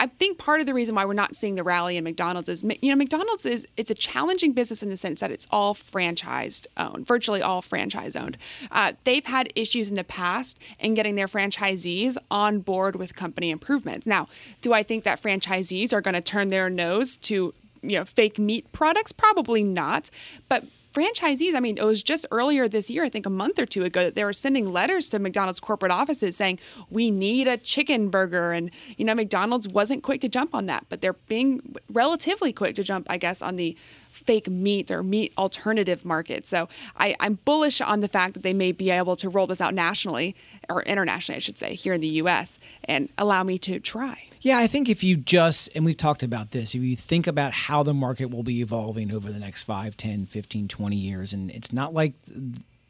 I 0.00 0.06
think 0.06 0.38
part 0.38 0.60
of 0.60 0.66
the 0.66 0.74
reason 0.74 0.94
why 0.94 1.04
we're 1.04 1.12
not 1.12 1.36
seeing 1.36 1.54
the 1.54 1.62
rally 1.62 1.96
in 1.96 2.04
McDonald's 2.04 2.48
is, 2.48 2.62
you 2.62 2.90
know, 2.90 2.96
McDonald's 2.96 3.46
is 3.46 3.66
it's 3.76 3.90
a 3.90 3.94
challenging 3.94 4.52
business 4.52 4.82
in 4.82 4.88
the 4.88 4.96
sense 4.96 5.20
that 5.20 5.30
it's 5.30 5.46
all 5.50 5.74
franchised 5.74 6.66
owned, 6.76 7.06
virtually 7.06 7.42
all 7.42 7.62
franchise 7.62 8.16
owned. 8.16 8.36
Uh, 8.70 8.92
they've 9.04 9.26
had 9.26 9.52
issues 9.54 9.88
in 9.88 9.94
the 9.94 10.04
past 10.04 10.58
in 10.78 10.94
getting 10.94 11.14
their 11.14 11.28
franchisees 11.28 12.16
on 12.30 12.60
board 12.60 12.96
with 12.96 13.14
company 13.14 13.50
improvements. 13.50 14.06
Now, 14.06 14.28
do 14.60 14.72
I 14.72 14.82
think 14.82 15.04
that 15.04 15.20
franchisees 15.20 15.92
are 15.92 16.00
going 16.00 16.14
to 16.14 16.20
turn 16.20 16.48
their 16.48 16.70
nose 16.70 17.16
to 17.18 17.54
you 17.82 17.98
know 17.98 18.04
fake 18.04 18.38
meat 18.38 18.70
products? 18.72 19.12
Probably 19.12 19.62
not, 19.62 20.10
but 20.48 20.64
franchisees, 20.92 21.54
I 21.54 21.60
mean, 21.60 21.78
it 21.78 21.84
was 21.84 22.02
just 22.02 22.26
earlier 22.30 22.68
this 22.68 22.90
year, 22.90 23.04
I 23.04 23.08
think 23.08 23.26
a 23.26 23.30
month 23.30 23.58
or 23.58 23.66
two 23.66 23.84
ago, 23.84 24.04
that 24.04 24.14
they 24.14 24.24
were 24.24 24.32
sending 24.32 24.72
letters 24.72 25.08
to 25.10 25.18
McDonald's 25.18 25.60
corporate 25.60 25.92
offices 25.92 26.36
saying, 26.36 26.58
we 26.90 27.10
need 27.10 27.48
a 27.48 27.56
chicken 27.56 28.10
burger. 28.10 28.52
And, 28.52 28.70
you 28.96 29.04
know, 29.04 29.14
McDonald's 29.14 29.68
wasn't 29.68 30.02
quick 30.02 30.20
to 30.22 30.28
jump 30.28 30.54
on 30.54 30.66
that, 30.66 30.86
but 30.88 31.00
they're 31.00 31.12
being 31.14 31.74
relatively 31.90 32.52
quick 32.52 32.76
to 32.76 32.84
jump, 32.84 33.06
I 33.10 33.18
guess, 33.18 33.42
on 33.42 33.56
the 33.56 33.76
fake 34.10 34.48
meat 34.48 34.90
or 34.90 35.02
meat 35.02 35.32
alternative 35.38 36.04
market. 36.04 36.46
So 36.46 36.68
I, 36.96 37.16
I'm 37.18 37.38
bullish 37.44 37.80
on 37.80 38.00
the 38.00 38.08
fact 38.08 38.34
that 38.34 38.42
they 38.42 38.54
may 38.54 38.72
be 38.72 38.90
able 38.90 39.16
to 39.16 39.28
roll 39.28 39.46
this 39.46 39.60
out 39.60 39.74
nationally 39.74 40.36
or 40.68 40.82
internationally, 40.82 41.36
I 41.36 41.40
should 41.40 41.58
say, 41.58 41.74
here 41.74 41.94
in 41.94 42.00
the 42.00 42.08
US 42.08 42.58
and 42.84 43.08
allow 43.18 43.42
me 43.42 43.58
to 43.60 43.80
try. 43.80 44.28
Yeah, 44.42 44.58
I 44.58 44.66
think 44.66 44.88
if 44.88 45.04
you 45.04 45.16
just, 45.16 45.68
and 45.76 45.84
we've 45.84 45.96
talked 45.96 46.24
about 46.24 46.50
this, 46.50 46.74
if 46.74 46.82
you 46.82 46.96
think 46.96 47.28
about 47.28 47.52
how 47.52 47.84
the 47.84 47.94
market 47.94 48.26
will 48.30 48.42
be 48.42 48.60
evolving 48.60 49.12
over 49.12 49.30
the 49.30 49.38
next 49.38 49.62
5, 49.62 49.96
10, 49.96 50.26
15, 50.26 50.66
20 50.66 50.96
years, 50.96 51.32
and 51.32 51.48
it's 51.52 51.72
not 51.72 51.94
like 51.94 52.14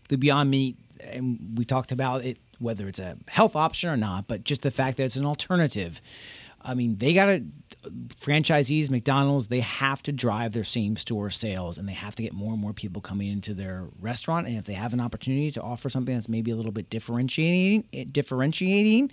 the 0.08 0.16
Beyond 0.16 0.50
Meat, 0.50 0.78
and 1.02 1.52
we 1.58 1.66
talked 1.66 1.92
about 1.92 2.24
it, 2.24 2.38
whether 2.58 2.88
it's 2.88 2.98
a 2.98 3.18
health 3.28 3.54
option 3.54 3.90
or 3.90 3.98
not, 3.98 4.28
but 4.28 4.44
just 4.44 4.62
the 4.62 4.70
fact 4.70 4.96
that 4.96 5.04
it's 5.04 5.16
an 5.16 5.26
alternative. 5.26 6.00
I 6.62 6.72
mean, 6.72 6.96
they 6.96 7.12
got 7.12 7.26
to, 7.26 7.44
franchisees, 8.16 8.88
McDonald's, 8.88 9.48
they 9.48 9.60
have 9.60 10.02
to 10.04 10.12
drive 10.12 10.52
their 10.52 10.64
same 10.64 10.96
store 10.96 11.28
sales 11.28 11.76
and 11.76 11.86
they 11.86 11.92
have 11.92 12.14
to 12.14 12.22
get 12.22 12.32
more 12.32 12.52
and 12.52 12.62
more 12.62 12.72
people 12.72 13.02
coming 13.02 13.28
into 13.28 13.52
their 13.52 13.88
restaurant. 14.00 14.46
And 14.46 14.56
if 14.56 14.64
they 14.64 14.74
have 14.74 14.94
an 14.94 15.00
opportunity 15.00 15.50
to 15.50 15.60
offer 15.60 15.90
something 15.90 16.14
that's 16.14 16.30
maybe 16.30 16.50
a 16.50 16.56
little 16.56 16.72
bit 16.72 16.88
differentiating, 16.88 18.06
differentiating, 18.10 19.10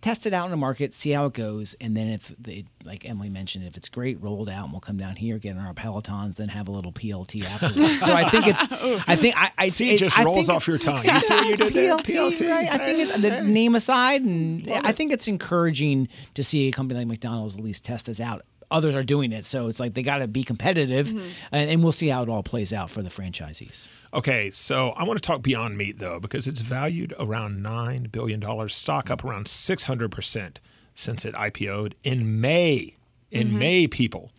test 0.00 0.26
it 0.26 0.32
out 0.32 0.46
in 0.46 0.50
the 0.50 0.56
market, 0.56 0.94
see 0.94 1.10
how 1.10 1.26
it 1.26 1.34
goes, 1.34 1.74
and 1.80 1.96
then 1.96 2.08
if 2.08 2.34
they, 2.38 2.64
like 2.84 3.04
Emily 3.04 3.28
mentioned, 3.28 3.66
if 3.66 3.76
it's 3.76 3.88
great, 3.88 4.20
roll 4.22 4.48
it 4.48 4.52
out, 4.52 4.64
and 4.64 4.72
we'll 4.72 4.80
come 4.80 4.96
down 4.96 5.16
here, 5.16 5.38
get 5.38 5.56
in 5.56 5.58
our 5.58 5.74
pelotons, 5.74 6.40
and 6.40 6.50
have 6.50 6.68
a 6.68 6.70
little 6.70 6.92
PLT 6.92 7.44
afterwards. 7.44 8.02
so 8.04 8.12
I 8.12 8.28
think 8.28 8.46
it's, 8.46 8.66
I 9.06 9.16
think 9.16 9.36
I, 9.36 9.50
I 9.58 9.68
see 9.68 9.94
it 9.94 9.98
just 9.98 10.18
I 10.18 10.24
rolls 10.24 10.48
off 10.48 10.66
your 10.66 10.78
tongue. 10.78 11.04
You 11.04 11.20
see 11.20 11.50
you 11.50 11.56
did 11.56 11.74
there? 11.74 11.96
PLT, 11.96 12.50
right? 12.50 12.68
I 12.72 12.78
think 12.78 12.98
it's, 12.98 13.20
the 13.20 13.42
name 13.42 13.74
aside, 13.74 14.22
and 14.22 14.68
I 14.70 14.92
think 14.92 15.12
it's 15.12 15.28
encouraging 15.28 16.08
to 16.34 16.42
see 16.42 16.68
a 16.68 16.72
company 16.72 17.00
like 17.00 17.08
McDonald's 17.08 17.56
at 17.56 17.62
least 17.62 17.84
test 17.84 18.06
this 18.06 18.20
out 18.20 18.44
others 18.70 18.94
are 18.94 19.02
doing 19.02 19.32
it. 19.32 19.46
So 19.46 19.68
it's 19.68 19.80
like 19.80 19.94
they 19.94 20.02
got 20.02 20.18
to 20.18 20.28
be 20.28 20.44
competitive, 20.44 21.08
mm-hmm. 21.08 21.28
and, 21.52 21.70
and, 21.70 21.82
we'll 21.82 21.92
see 21.92 22.08
how 22.08 22.22
it 22.22 22.28
all 22.28 22.42
plays 22.42 22.72
out 22.72 22.90
for 22.90 23.02
the 23.02 23.08
franchisees. 23.08 23.88
Okay, 24.14 24.50
so 24.50 24.90
I 24.90 25.04
want 25.04 25.16
to 25.16 25.26
talk 25.26 25.42
Beyond 25.42 25.76
Meat 25.76 25.98
though, 25.98 26.20
because 26.20 26.46
it's 26.46 26.60
valued 26.60 27.14
around 27.18 27.62
nine 27.62 28.04
billion 28.04 28.40
dollars, 28.40 28.74
stock 28.74 29.10
up 29.10 29.24
around 29.24 29.48
six 29.48 29.84
hundred 29.84 30.10
percent 30.10 30.60
since 30.94 31.24
it 31.24 31.34
IPO'd 31.34 31.94
in 32.04 32.40
May. 32.40 32.96
In 33.30 33.48
mm-hmm. 33.48 33.58
May, 33.58 33.86
people, 33.86 34.32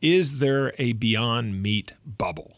is 0.00 0.38
there 0.38 0.74
a 0.78 0.92
Beyond 0.92 1.62
Meat 1.62 1.92
bubble? 2.04 2.56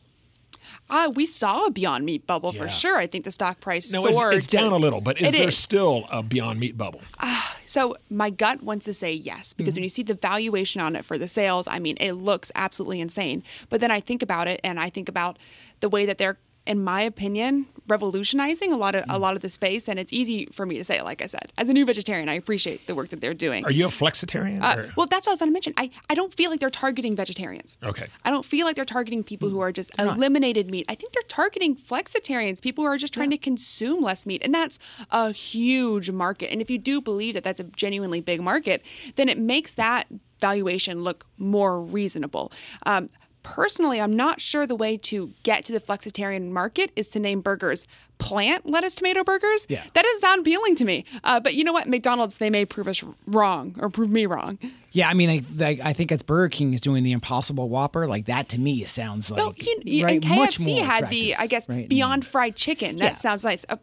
Uh, 0.88 1.10
we 1.14 1.26
saw 1.26 1.66
a 1.66 1.70
Beyond 1.70 2.04
Meat 2.04 2.26
bubble 2.26 2.52
yeah. 2.54 2.62
for 2.62 2.68
sure. 2.68 2.96
I 2.96 3.06
think 3.06 3.24
the 3.24 3.32
stock 3.32 3.60
price 3.60 3.92
no, 3.92 4.02
soared. 4.02 4.34
It's, 4.34 4.46
it's 4.46 4.52
down 4.52 4.72
a 4.72 4.76
little, 4.76 5.00
but 5.00 5.20
is 5.20 5.32
there 5.32 5.48
is. 5.48 5.56
still 5.56 6.06
a 6.10 6.22
Beyond 6.22 6.60
Meat 6.60 6.78
bubble? 6.78 7.02
Uh, 7.18 7.42
so 7.64 7.96
my 8.08 8.30
gut 8.30 8.62
wants 8.62 8.84
to 8.86 8.94
say 8.94 9.12
yes, 9.12 9.52
because 9.52 9.74
mm-hmm. 9.74 9.78
when 9.78 9.82
you 9.84 9.88
see 9.88 10.02
the 10.02 10.14
valuation 10.14 10.80
on 10.80 10.94
it 10.94 11.04
for 11.04 11.18
the 11.18 11.28
sales, 11.28 11.66
I 11.66 11.78
mean, 11.78 11.96
it 12.00 12.12
looks 12.12 12.52
absolutely 12.54 13.00
insane. 13.00 13.42
But 13.68 13.80
then 13.80 13.90
I 13.90 14.00
think 14.00 14.22
about 14.22 14.46
it, 14.46 14.60
and 14.62 14.78
I 14.78 14.90
think 14.90 15.08
about 15.08 15.38
the 15.80 15.88
way 15.88 16.06
that 16.06 16.18
they're 16.18 16.38
in 16.66 16.82
my 16.82 17.02
opinion, 17.02 17.66
revolutionizing 17.88 18.72
a 18.72 18.76
lot 18.76 18.94
of 18.94 19.04
a 19.04 19.06
mm. 19.06 19.20
lot 19.20 19.36
of 19.36 19.42
the 19.42 19.48
space. 19.48 19.88
And 19.88 19.98
it's 19.98 20.12
easy 20.12 20.46
for 20.46 20.66
me 20.66 20.76
to 20.78 20.84
say, 20.84 21.00
like 21.02 21.22
I 21.22 21.26
said, 21.26 21.52
as 21.56 21.68
a 21.68 21.72
new 21.72 21.84
vegetarian, 21.84 22.28
I 22.28 22.34
appreciate 22.34 22.86
the 22.86 22.94
work 22.94 23.10
that 23.10 23.20
they're 23.20 23.34
doing. 23.34 23.64
Are 23.64 23.72
you 23.72 23.86
a 23.86 23.90
flexitarian? 23.90 24.62
Uh, 24.62 24.90
well, 24.96 25.06
that's 25.06 25.26
what 25.26 25.30
I 25.30 25.34
was 25.34 25.40
going 25.40 25.50
to 25.50 25.52
mention. 25.52 25.74
I, 25.76 25.90
I 26.10 26.14
don't 26.14 26.34
feel 26.34 26.50
like 26.50 26.60
they're 26.60 26.70
targeting 26.70 27.14
vegetarians. 27.14 27.78
Okay. 27.82 28.06
I 28.24 28.30
don't 28.30 28.44
feel 28.44 28.66
like 28.66 28.76
they're 28.76 28.84
targeting 28.84 29.22
people 29.22 29.48
who 29.48 29.60
are 29.60 29.72
just 29.72 29.90
eliminated 29.98 30.70
meat. 30.70 30.86
I 30.88 30.94
think 30.94 31.12
they're 31.12 31.22
targeting 31.28 31.76
flexitarians, 31.76 32.60
people 32.60 32.84
who 32.84 32.90
are 32.90 32.98
just 32.98 33.14
trying 33.14 33.30
yeah. 33.30 33.38
to 33.38 33.42
consume 33.42 34.02
less 34.02 34.26
meat, 34.26 34.42
and 34.44 34.54
that's 34.54 34.78
a 35.10 35.32
huge 35.32 36.10
market. 36.10 36.50
And 36.50 36.60
if 36.60 36.70
you 36.70 36.78
do 36.78 37.00
believe 37.00 37.34
that 37.34 37.44
that's 37.44 37.60
a 37.60 37.64
genuinely 37.64 38.20
big 38.20 38.40
market, 38.40 38.82
then 39.14 39.28
it 39.28 39.38
makes 39.38 39.74
that 39.74 40.06
valuation 40.40 41.02
look 41.02 41.26
more 41.38 41.80
reasonable. 41.80 42.52
Um, 42.84 43.08
personally, 43.46 44.00
I'm 44.00 44.12
not 44.12 44.40
sure 44.40 44.66
the 44.66 44.74
way 44.74 44.96
to 44.98 45.32
get 45.44 45.64
to 45.66 45.72
the 45.72 45.78
flexitarian 45.80 46.50
market 46.50 46.90
is 46.96 47.06
to 47.10 47.20
name 47.20 47.40
burgers 47.40 47.86
plant 48.18 48.66
lettuce 48.66 48.94
tomato 48.94 49.24
burgers. 49.24 49.66
Yeah. 49.68 49.82
That 49.94 50.02
doesn't 50.02 50.20
sound 50.20 50.40
appealing 50.40 50.74
to 50.76 50.84
me. 50.84 51.04
Uh, 51.24 51.40
but 51.40 51.54
you 51.54 51.64
know 51.64 51.72
what? 51.72 51.88
McDonald's, 51.88 52.38
they 52.38 52.50
may 52.50 52.64
prove 52.64 52.88
us 52.88 53.02
wrong 53.26 53.74
or 53.78 53.88
prove 53.88 54.10
me 54.10 54.26
wrong. 54.26 54.58
Yeah, 54.96 55.10
I 55.10 55.14
mean, 55.14 55.44
I, 55.60 55.78
I 55.84 55.92
think 55.92 56.10
it's 56.10 56.22
Burger 56.22 56.48
King 56.48 56.72
is 56.72 56.80
doing 56.80 57.02
the 57.02 57.12
Impossible 57.12 57.68
Whopper. 57.68 58.06
Like 58.06 58.26
that 58.26 58.48
to 58.50 58.58
me 58.58 58.82
sounds 58.84 59.30
like. 59.30 59.38
Well, 59.38 59.52
you, 59.84 60.04
right, 60.04 60.14
and 60.14 60.24
KFC 60.24 60.78
had 60.78 61.10
the, 61.10 61.36
I 61.36 61.46
guess, 61.48 61.68
right? 61.68 61.86
Beyond 61.86 62.24
Fried 62.24 62.56
Chicken. 62.56 62.96
That 62.96 63.04
yeah. 63.04 63.12
sounds 63.12 63.44
nice. 63.44 63.66
Uh, 63.68 63.76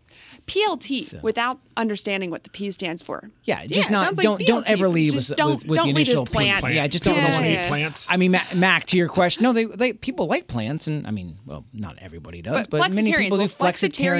PLT, 0.47 1.05
so. 1.05 1.19
without 1.21 1.59
understanding 1.77 2.31
what 2.31 2.43
the 2.43 2.49
P 2.49 2.71
stands 2.71 3.03
for. 3.03 3.29
Yeah, 3.43 3.65
just 3.67 3.89
yeah, 3.89 3.91
not 3.91 4.15
don't 4.15 4.39
like 4.39 4.47
don't 4.47 4.67
ever 4.67 4.89
lead 4.89 5.13
with, 5.13 5.27
don't, 5.35 5.53
with, 5.53 5.67
with 5.67 5.77
don't 5.77 5.85
the 5.85 5.91
initial 5.91 6.25
plant. 6.25 6.61
plant. 6.61 6.75
Yeah, 6.75 6.87
just 6.87 7.03
don't, 7.03 7.15
yeah, 7.15 7.27
don't 7.27 7.33
want 7.33 7.45
to 7.45 7.63
eat 7.63 7.67
plants. 7.67 8.07
I 8.09 8.17
mean, 8.17 8.31
Mac, 8.31 8.85
to 8.87 8.97
your 8.97 9.07
question, 9.07 9.43
no, 9.43 9.53
they, 9.53 9.65
they 9.65 9.93
people 9.93 10.25
like 10.25 10.47
plants, 10.47 10.87
and 10.87 11.05
I 11.05 11.11
mean, 11.11 11.37
well, 11.45 11.63
not 11.73 11.97
everybody 11.99 12.41
does, 12.41 12.67
but, 12.67 12.79
but 12.79 12.95
many 12.95 13.13
people 13.13 13.37
well, 13.37 13.47
do. 13.47 13.53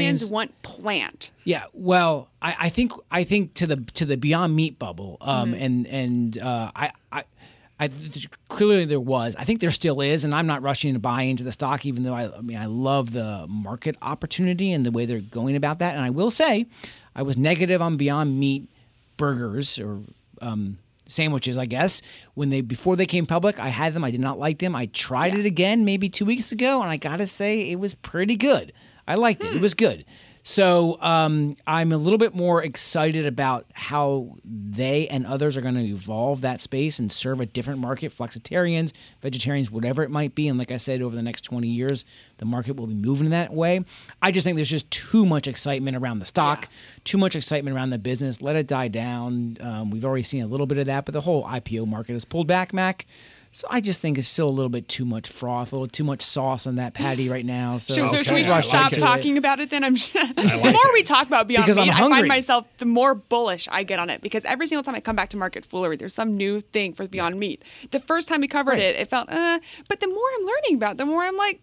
Flexitarians 0.03 0.31
want 0.31 0.61
plant. 0.61 1.31
Yeah, 1.43 1.65
well, 1.73 2.29
I, 2.41 2.55
I, 2.61 2.69
think 2.69 2.91
I 3.11 3.23
think 3.23 3.53
to 3.55 3.67
the 3.67 3.77
to 3.93 4.05
the 4.05 4.17
Beyond 4.17 4.55
Meat 4.55 4.79
bubble, 4.79 5.17
um, 5.21 5.51
mm-hmm. 5.51 5.61
and 5.61 5.87
and 5.87 6.37
uh, 6.37 6.71
I, 6.75 6.91
I 7.11 7.23
I, 7.79 7.89
clearly 8.49 8.85
there 8.85 8.99
was. 8.99 9.35
I 9.35 9.43
think 9.43 9.59
there 9.59 9.71
still 9.71 9.99
is, 10.01 10.23
and 10.23 10.33
I'm 10.33 10.47
not 10.47 10.61
rushing 10.61 10.93
to 10.93 10.99
buy 10.99 11.23
into 11.23 11.43
the 11.43 11.51
stock, 11.51 11.85
even 11.85 12.03
though 12.03 12.13
I, 12.13 12.35
I, 12.35 12.41
mean 12.41 12.57
I 12.57 12.65
love 12.65 13.11
the 13.11 13.45
market 13.47 13.95
opportunity 14.01 14.71
and 14.71 14.85
the 14.85 14.91
way 14.91 15.05
they're 15.05 15.19
going 15.19 15.55
about 15.55 15.79
that. 15.79 15.95
And 15.95 16.03
I 16.03 16.09
will 16.09 16.29
say, 16.29 16.67
I 17.15 17.23
was 17.23 17.37
negative 17.37 17.81
on 17.81 17.97
Beyond 17.97 18.39
Meat 18.39 18.69
burgers 19.17 19.79
or 19.79 19.99
um, 20.41 20.77
sandwiches, 21.07 21.57
I 21.57 21.65
guess, 21.65 22.01
when 22.35 22.49
they 22.49 22.61
before 22.61 22.95
they 22.95 23.05
came 23.05 23.25
public. 23.25 23.59
I 23.59 23.69
had 23.69 23.93
them. 23.93 24.03
I 24.03 24.11
did 24.11 24.21
not 24.21 24.39
like 24.39 24.59
them. 24.59 24.75
I 24.75 24.85
tried 24.87 25.33
yeah. 25.33 25.41
it 25.41 25.45
again 25.45 25.83
maybe 25.83 26.09
two 26.09 26.25
weeks 26.25 26.51
ago, 26.51 26.81
and 26.81 26.91
I 26.91 26.97
gotta 26.97 27.27
say 27.27 27.61
it 27.61 27.79
was 27.79 27.95
pretty 27.95 28.35
good. 28.35 28.71
I 29.07 29.15
liked 29.15 29.43
hmm. 29.43 29.49
it. 29.49 29.55
It 29.57 29.61
was 29.61 29.73
good. 29.73 30.05
So 30.45 31.01
um, 31.01 31.55
I'm 31.65 31.93
a 31.93 31.97
little 31.97 32.17
bit 32.17 32.35
more 32.35 32.61
excited 32.61 33.25
about 33.25 33.65
how 33.71 34.35
they 34.43 35.07
and 35.07 35.25
others 35.25 35.55
are 35.55 35.61
going 35.61 35.75
to 35.75 35.85
evolve 35.85 36.41
that 36.41 36.59
space 36.59 36.99
and 36.99 37.09
serve 37.09 37.39
a 37.39 37.45
different 37.45 37.79
market, 37.79 38.11
flexitarians, 38.11 38.91
vegetarians, 39.21 39.71
whatever 39.71 40.03
it 40.03 40.11
might 40.11 40.35
be. 40.35 40.49
And 40.49 40.59
like 40.59 40.69
I 40.69 40.77
said, 40.77 41.01
over 41.01 41.15
the 41.15 41.23
next 41.23 41.43
20 41.43 41.69
years, 41.69 42.03
the 42.39 42.45
market 42.45 42.75
will 42.75 42.87
be 42.87 42.93
moving 42.93 43.29
that 43.29 43.53
way. 43.53 43.85
I 44.21 44.31
just 44.31 44.43
think 44.43 44.57
there's 44.57 44.69
just 44.69 44.91
too 44.91 45.25
much 45.25 45.47
excitement 45.47 45.95
around 45.95 46.19
the 46.19 46.25
stock, 46.25 46.63
yeah. 46.63 46.99
too 47.05 47.17
much 47.17 47.37
excitement 47.37 47.73
around 47.73 47.91
the 47.91 47.97
business. 47.97 48.41
Let 48.41 48.57
it 48.57 48.67
die 48.67 48.89
down. 48.89 49.57
Um, 49.61 49.91
we've 49.91 50.03
already 50.03 50.23
seen 50.23 50.43
a 50.43 50.47
little 50.47 50.67
bit 50.67 50.77
of 50.77 50.87
that, 50.87 51.05
but 51.05 51.13
the 51.13 51.21
whole 51.21 51.45
IPO 51.45 51.87
market 51.87 52.13
has 52.13 52.25
pulled 52.25 52.47
back, 52.47 52.73
Mac. 52.73 53.05
So 53.55 53.67
I 53.69 53.81
just 53.81 54.01
think 54.01 54.17
it's 54.17 54.27
still 54.27 54.49
a 54.49 54.51
little 54.51 54.67
bit 54.67 54.87
too 54.87 55.05
much 55.05 55.29
froth, 55.29 55.73
a 55.73 55.75
little 55.75 55.87
too 55.87 56.03
much 56.03 56.23
sauce 56.23 56.65
on 56.65 56.77
that 56.77 56.95
patty 56.95 57.29
right 57.29 57.45
now. 57.45 57.77
So, 57.77 57.93
so, 57.93 58.07
so 58.07 58.23
should 58.23 58.33
we 58.33 58.41
just 58.41 58.65
stop 58.65 58.91
like 58.91 58.99
talking 58.99 59.37
about 59.37 59.59
it 59.59 59.69
then? 59.69 59.83
I'm 59.83 59.93
just, 59.93 60.15
like 60.15 60.35
the 60.35 60.71
more 60.73 60.87
it. 60.87 60.93
we 60.93 61.03
talk 61.03 61.27
about 61.27 61.47
Beyond 61.47 61.67
because 61.67 61.77
Meat, 61.77 61.93
I 61.93 62.09
find 62.09 62.27
myself 62.27 62.67
the 62.77 62.87
more 62.87 63.13
bullish 63.13 63.67
I 63.71 63.83
get 63.83 63.99
on 63.99 64.09
it 64.09 64.21
because 64.21 64.43
every 64.45 64.65
single 64.65 64.81
time 64.81 64.95
I 64.95 65.01
come 65.01 65.15
back 65.15 65.29
to 65.29 65.37
Market 65.37 65.65
Foolery, 65.65 65.97
there's 65.97 66.15
some 66.15 66.33
new 66.33 66.61
thing 66.61 66.93
for 66.93 67.07
Beyond 67.07 67.39
Meat. 67.39 67.63
The 67.91 67.99
first 67.99 68.27
time 68.27 68.41
we 68.41 68.47
covered 68.47 68.71
right. 68.71 68.79
it, 68.79 68.95
it 68.95 69.07
felt, 69.07 69.29
uh, 69.29 69.59
but 69.87 69.99
the 69.99 70.07
more 70.07 70.29
I'm 70.39 70.45
learning 70.47 70.75
about, 70.77 70.93
it, 70.93 70.97
the 70.97 71.05
more 71.05 71.21
I'm 71.21 71.37
like, 71.37 71.61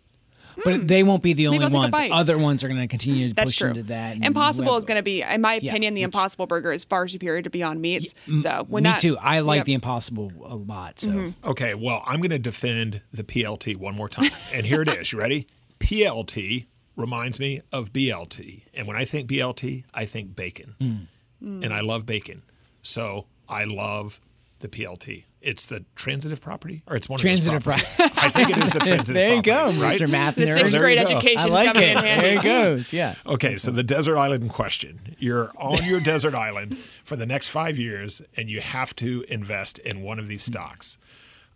but 0.65 0.81
hmm. 0.81 0.87
they 0.87 1.03
won't 1.03 1.23
be 1.23 1.33
the 1.33 1.49
only 1.49 1.59
ones. 1.59 1.95
Other 1.95 2.39
ones 2.39 2.63
are 2.65 2.69
going 2.69 2.81
to 2.81 2.87
continue 2.87 3.29
to 3.29 3.35
That's 3.35 3.51
push 3.51 3.59
true. 3.59 3.69
into 3.69 3.83
that. 3.85 4.19
Impossible 4.23 4.77
is 4.77 4.85
going 4.85 4.97
to 4.97 5.03
be, 5.03 5.23
in 5.23 5.41
my 5.41 5.55
opinion, 5.55 5.95
the 5.95 6.03
Impossible 6.03 6.47
Burger 6.47 6.73
is 6.73 6.85
far 6.85 7.09
superior 7.09 7.43
to 7.43 7.51
Beyond 7.51 7.81
Meats. 7.81 8.15
So 8.37 8.65
when 8.69 8.85
me 8.85 8.91
that, 8.91 9.01
too. 9.01 9.19
I 9.19 9.41
like 9.41 9.59
yep. 9.59 9.67
the 9.67 9.75
Impossible 9.75 10.33
a 10.45 10.57
lot. 10.57 11.01
So 11.01 11.11
mm-hmm. 11.11 11.51
okay, 11.51 11.75
well, 11.75 12.03
I'm 12.07 12.21
going 12.21 12.31
to 12.31 12.39
defend 12.39 13.03
the 13.13 13.25
PLT 13.25 13.77
one 13.77 13.95
more 13.95 14.09
time, 14.09 14.31
and 14.53 14.67
here 14.67 14.83
it 14.83 14.89
is. 14.89 15.13
You 15.13 15.19
ready? 15.19 15.47
PLT 15.79 16.67
reminds 16.97 17.39
me 17.39 17.63
of 17.73 17.93
BLT, 17.93 18.67
and 18.75 18.87
when 18.87 18.97
I 18.97 19.05
think 19.05 19.31
BLT, 19.31 19.85
I 19.95 20.05
think 20.05 20.37
bacon, 20.37 20.75
mm. 20.81 21.07
and 21.41 21.73
I 21.73 21.81
love 21.81 22.07
bacon. 22.07 22.43
So 22.83 23.27
I 23.49 23.65
love 23.65 24.21
the 24.61 24.69
PLT. 24.69 25.25
It's 25.43 25.67
the 25.67 25.85
transitive 25.97 26.41
property, 26.41 26.83
or 26.87 26.97
it's 26.97 27.09
one 27.09 27.19
transitive 27.19 27.59
of 27.59 27.65
those 27.65 27.97
properties. 27.97 28.25
I 28.25 28.29
think 28.29 28.51
it 28.51 28.59
is 28.59 28.71
the 28.71 28.79
transitive. 28.81 29.15
there 29.15 29.35
you 29.37 29.43
go, 29.43 29.73
right? 29.73 29.99
Mr. 29.99 30.09
Math. 30.11 30.35
The 30.35 30.47
sixth 30.47 30.77
grade 30.77 30.99
education. 30.99 31.51
I 31.51 31.53
like 31.53 31.77
it. 31.77 31.99
There 31.99 32.35
it 32.35 32.43
goes. 32.43 32.93
Yeah. 32.93 33.15
Okay, 33.27 33.57
so 33.57 33.71
the 33.71 33.83
desert 33.83 34.17
island 34.19 34.51
question: 34.51 35.17
You're 35.19 35.51
on 35.57 35.83
your 35.85 36.01
desert 36.01 36.35
island 36.35 36.77
for 36.77 37.17
the 37.17 37.27
next 37.27 37.49
five 37.49 37.79
years, 37.79 38.21
and 38.37 38.51
you 38.51 38.61
have 38.61 38.95
to 38.97 39.25
invest 39.29 39.79
in 39.79 40.03
one 40.03 40.19
of 40.19 40.29
these 40.29 40.43
stocks. 40.43 40.99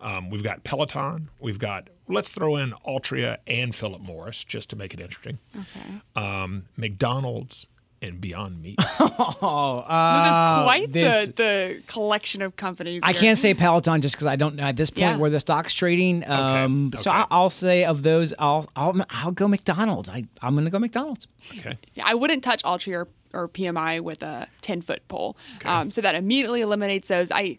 Um, 0.01 0.29
we've 0.31 0.43
got 0.43 0.65
Peloton. 0.65 1.29
We've 1.41 1.59
got 1.59 1.89
let's 2.09 2.31
throw 2.31 2.57
in 2.57 2.73
Altria 2.87 3.39
and 3.47 3.75
Philip 3.75 4.01
Morris 4.01 4.45
just 4.45 4.71
to 4.71 4.77
make 4.77 4.95
it 4.95 5.01
interesting. 5.01 5.39
Okay. 5.55 6.01
Um, 6.17 6.65
McDonald's 6.77 7.69
and 8.05 8.21
Beyond 8.21 8.63
Meat. 8.63 8.77
oh, 9.01 9.85
uh, 9.87 10.25
this 10.25 10.35
is 10.35 10.65
quite 10.65 10.93
this, 10.93 11.27
the, 11.29 11.33
the 11.33 11.83
collection 11.87 12.43
of 12.43 12.57
companies. 12.57 13.03
I 13.05 13.13
can't 13.13 13.39
say 13.39 13.55
Peloton 13.55 14.01
just 14.01 14.15
because 14.15 14.27
I 14.27 14.37
don't 14.37 14.57
know 14.57 14.65
at 14.65 14.77
this 14.77 14.91
point 14.91 15.01
yeah. 15.01 15.17
where 15.17 15.31
the 15.31 15.41
stock's 15.41 15.75
trading. 15.75 16.29
Um, 16.29 16.89
okay. 16.89 16.99
So 16.99 17.11
I, 17.11 17.27
will 17.31 17.51
say 17.51 17.85
of 17.85 18.03
those, 18.03 18.35
I'll 18.39 18.69
I'll, 18.77 18.95
I'll 19.11 19.33
go 19.33 19.49
McDonald's. 19.49 20.09
I 20.09 20.25
I'm 20.43 20.55
going 20.55 20.65
to 20.65 20.71
go 20.71 20.79
McDonald's. 20.79 21.27
Okay. 21.59 21.79
Yeah, 21.95 22.05
I 22.07 22.15
wouldn't 22.15 22.45
touch 22.45 22.63
Altria 22.63 23.07
or, 23.33 23.43
or 23.43 23.49
PMI 23.49 24.01
with 24.01 24.23
a 24.23 24.49
ten 24.61 24.81
foot 24.81 25.07
pole. 25.09 25.37
Okay. 25.57 25.69
Um, 25.69 25.91
so 25.91 26.01
that 26.01 26.15
immediately 26.15 26.61
eliminates 26.61 27.09
those. 27.09 27.31
I 27.31 27.59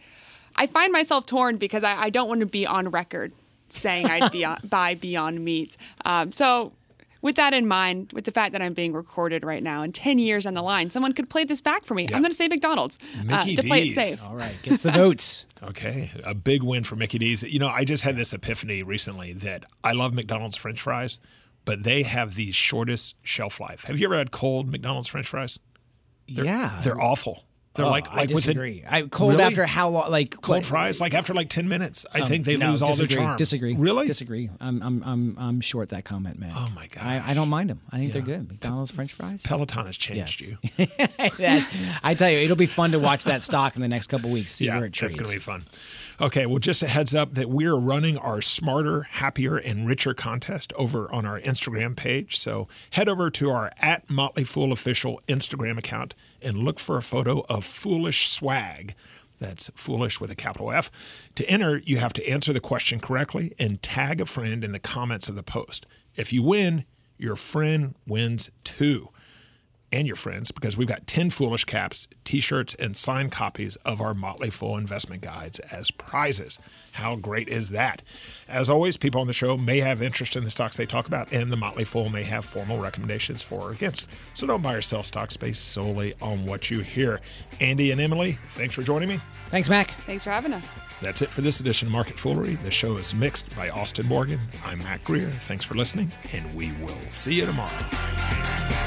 I 0.55 0.67
find 0.67 0.91
myself 0.91 1.25
torn 1.25 1.57
because 1.57 1.83
I, 1.83 1.95
I 1.95 2.09
don't 2.09 2.27
want 2.27 2.39
to 2.41 2.45
be 2.45 2.65
on 2.65 2.89
record 2.89 3.33
saying 3.69 4.05
I'd 4.05 4.31
be 4.31 4.45
buy 4.69 4.95
Beyond 4.95 5.43
Meat. 5.43 5.77
Um, 6.05 6.31
so 6.31 6.73
with 7.25 7.37
that 7.37 7.55
in 7.55 7.67
mind, 7.67 8.13
with 8.13 8.25
the 8.25 8.31
fact 8.31 8.51
that 8.53 8.61
I'm 8.61 8.75
being 8.75 8.93
recorded 8.93 9.43
right 9.43 9.63
now, 9.63 9.81
and 9.81 9.93
10 9.95 10.19
years 10.19 10.45
on 10.45 10.53
the 10.53 10.61
line, 10.61 10.91
someone 10.91 11.11
could 11.11 11.27
play 11.27 11.43
this 11.43 11.59
back 11.59 11.83
for 11.83 11.95
me. 11.95 12.03
Yep. 12.03 12.13
I'm 12.13 12.21
going 12.21 12.29
to 12.29 12.35
say 12.35 12.47
McDonald's 12.47 12.99
uh, 13.27 13.43
to 13.43 13.63
play 13.63 13.87
it 13.87 13.93
safe. 13.93 14.23
All 14.23 14.35
right, 14.35 14.55
gets 14.61 14.83
the 14.83 14.91
votes. 14.91 15.47
okay, 15.63 16.11
a 16.23 16.35
big 16.35 16.61
win 16.61 16.83
for 16.83 16.95
Mickey 16.95 17.17
D's. 17.17 17.41
You 17.41 17.57
know, 17.57 17.67
I 17.67 17.83
just 17.83 18.03
had 18.03 18.15
this 18.15 18.31
epiphany 18.31 18.83
recently 18.83 19.33
that 19.33 19.65
I 19.83 19.93
love 19.93 20.13
McDonald's 20.13 20.55
French 20.55 20.79
fries, 20.79 21.19
but 21.65 21.81
they 21.81 22.03
have 22.03 22.35
the 22.35 22.51
shortest 22.51 23.15
shelf 23.23 23.59
life. 23.59 23.85
Have 23.85 23.99
you 23.99 24.05
ever 24.05 24.17
had 24.17 24.29
cold 24.29 24.69
McDonald's 24.69 25.07
French 25.07 25.25
fries? 25.25 25.59
They're, 26.29 26.45
yeah, 26.45 26.79
they're 26.83 27.01
awful. 27.01 27.43
They're 27.75 27.85
oh, 27.85 27.89
like, 27.89 28.09
like 28.09 28.21
I 28.21 28.25
disagree. 28.25 28.83
Within, 28.85 28.93
I 28.93 29.01
cold 29.07 29.33
really? 29.33 29.43
after 29.43 29.65
how 29.65 29.89
long? 29.89 30.09
Like 30.09 30.39
cold 30.41 30.65
fries, 30.65 31.01
like 31.01 31.13
after 31.13 31.33
like 31.33 31.49
ten 31.49 31.67
minutes. 31.67 32.05
I 32.13 32.21
um, 32.21 32.29
think 32.29 32.45
they 32.45 32.55
no, 32.55 32.71
lose 32.71 32.79
disagree, 32.79 32.93
all 32.93 33.07
their 33.07 33.17
charm. 33.27 33.37
Disagree. 33.37 33.75
Really? 33.75 34.07
Disagree. 34.07 34.49
I'm 34.61 34.81
I'm 34.81 35.03
I'm 35.03 35.37
I'm 35.37 35.61
short 35.61 35.89
that 35.89 36.05
comment, 36.05 36.39
man. 36.39 36.53
Oh 36.55 36.71
my 36.73 36.87
god. 36.87 37.05
I, 37.05 37.31
I, 37.31 37.33
don't 37.33 37.49
mind 37.49 37.69
them. 37.69 37.81
I 37.91 37.97
think 37.97 38.07
yeah. 38.07 38.13
they're 38.13 38.37
good. 38.37 38.47
McDonald's 38.47 38.91
French 38.91 39.11
fries. 39.11 39.43
Peloton 39.43 39.87
has 39.87 39.97
changed 39.97 40.55
yes. 40.77 40.77
you. 40.77 41.97
I 42.03 42.13
tell 42.13 42.29
you, 42.29 42.39
it'll 42.39 42.55
be 42.55 42.65
fun 42.65 42.93
to 42.93 42.99
watch 42.99 43.25
that 43.25 43.43
stock 43.43 43.75
in 43.75 43.81
the 43.81 43.89
next 43.89 44.07
couple 44.07 44.29
weeks. 44.29 44.53
See 44.53 44.67
yeah, 44.67 44.77
where 44.77 44.85
it 44.85 44.93
trades. 44.93 45.15
That's 45.15 45.29
going 45.29 45.39
to 45.39 45.45
be 45.45 45.51
fun. 45.51 45.65
Okay, 46.21 46.45
well, 46.45 46.59
just 46.59 46.81
a 46.81 46.87
heads 46.87 47.13
up 47.13 47.33
that 47.33 47.49
we're 47.49 47.75
running 47.75 48.17
our 48.17 48.41
Smarter, 48.41 49.03
Happier, 49.03 49.57
and 49.57 49.85
Richer 49.85 50.13
contest 50.13 50.71
over 50.77 51.11
on 51.11 51.25
our 51.25 51.41
Instagram 51.41 51.93
page. 51.93 52.37
So 52.37 52.69
head 52.91 53.09
over 53.09 53.29
to 53.31 53.51
our 53.51 53.69
at 53.79 54.09
Motley 54.09 54.45
Fool 54.45 54.71
official 54.71 55.19
Instagram 55.27 55.77
account 55.77 56.15
and 56.41 56.57
look 56.57 56.79
for 56.79 56.95
a 56.97 57.01
photo 57.01 57.41
of 57.49 57.65
foolish 57.65 58.29
swag. 58.29 58.95
That's 59.39 59.69
foolish 59.75 60.21
with 60.21 60.31
a 60.31 60.35
capital 60.35 60.71
F. 60.71 60.89
To 61.35 61.45
enter, 61.49 61.79
you 61.79 61.97
have 61.97 62.13
to 62.13 62.25
answer 62.25 62.53
the 62.53 62.61
question 62.61 63.01
correctly 63.01 63.53
and 63.59 63.81
tag 63.81 64.21
a 64.21 64.25
friend 64.25 64.63
in 64.63 64.71
the 64.71 64.79
comments 64.79 65.27
of 65.27 65.35
the 65.35 65.43
post. 65.43 65.85
If 66.15 66.31
you 66.31 66.43
win, 66.43 66.85
your 67.17 67.35
friend 67.35 67.95
wins 68.07 68.51
too 68.63 69.09
and 69.91 70.07
your 70.07 70.15
friends 70.15 70.51
because 70.51 70.77
we've 70.77 70.87
got 70.87 71.07
10 71.07 71.29
foolish 71.29 71.65
caps, 71.65 72.07
t 72.23 72.39
shirts, 72.39 72.75
and 72.75 72.95
signed 72.95 73.31
copies 73.31 73.75
of 73.77 74.01
our 74.01 74.13
Motley 74.13 74.49
Fool 74.49 74.77
investment 74.77 75.21
guides 75.21 75.59
as 75.59 75.91
prizes. 75.91 76.59
How 76.93 77.15
great 77.15 77.49
is 77.49 77.69
that? 77.69 78.01
As 78.47 78.69
always, 78.69 78.97
people 78.97 79.21
on 79.21 79.27
the 79.27 79.33
show 79.33 79.57
may 79.57 79.79
have 79.79 80.01
interest 80.01 80.35
in 80.35 80.43
the 80.43 80.51
stocks 80.51 80.77
they 80.77 80.85
talk 80.85 81.07
about, 81.07 81.31
and 81.31 81.51
the 81.51 81.57
Motley 81.57 81.83
Fool 81.83 82.09
may 82.09 82.23
have 82.23 82.45
formal 82.45 82.79
recommendations 82.79 83.41
for 83.41 83.55
or 83.65 83.71
against. 83.71 84.09
So 84.33 84.47
don't 84.47 84.61
buy 84.61 84.73
or 84.73 84.81
sell 84.81 85.03
stocks 85.03 85.37
based 85.37 85.69
solely 85.69 86.13
on 86.21 86.45
what 86.45 86.69
you 86.69 86.79
hear. 86.79 87.19
Andy 87.59 87.91
and 87.91 88.01
Emily, 88.01 88.37
thanks 88.49 88.75
for 88.75 88.83
joining 88.83 89.09
me. 89.09 89.19
Thanks, 89.49 89.69
Mac. 89.69 89.87
Thanks 90.01 90.23
for 90.23 90.31
having 90.31 90.53
us. 90.53 90.75
That's 91.01 91.21
it 91.21 91.29
for 91.29 91.41
this 91.41 91.59
edition 91.59 91.87
of 91.87 91.91
Market 91.91 92.17
Foolery. 92.17 92.61
The 92.63 92.71
show 92.71 92.97
is 92.97 93.13
mixed 93.13 93.55
by 93.55 93.69
Austin 93.69 94.07
Morgan. 94.07 94.39
I'm 94.65 94.79
Mac 94.79 95.03
Greer. 95.03 95.29
Thanks 95.29 95.63
for 95.63 95.75
listening, 95.75 96.11
and 96.33 96.53
we 96.55 96.71
will 96.81 96.97
see 97.09 97.35
you 97.35 97.45
tomorrow. 97.45 98.84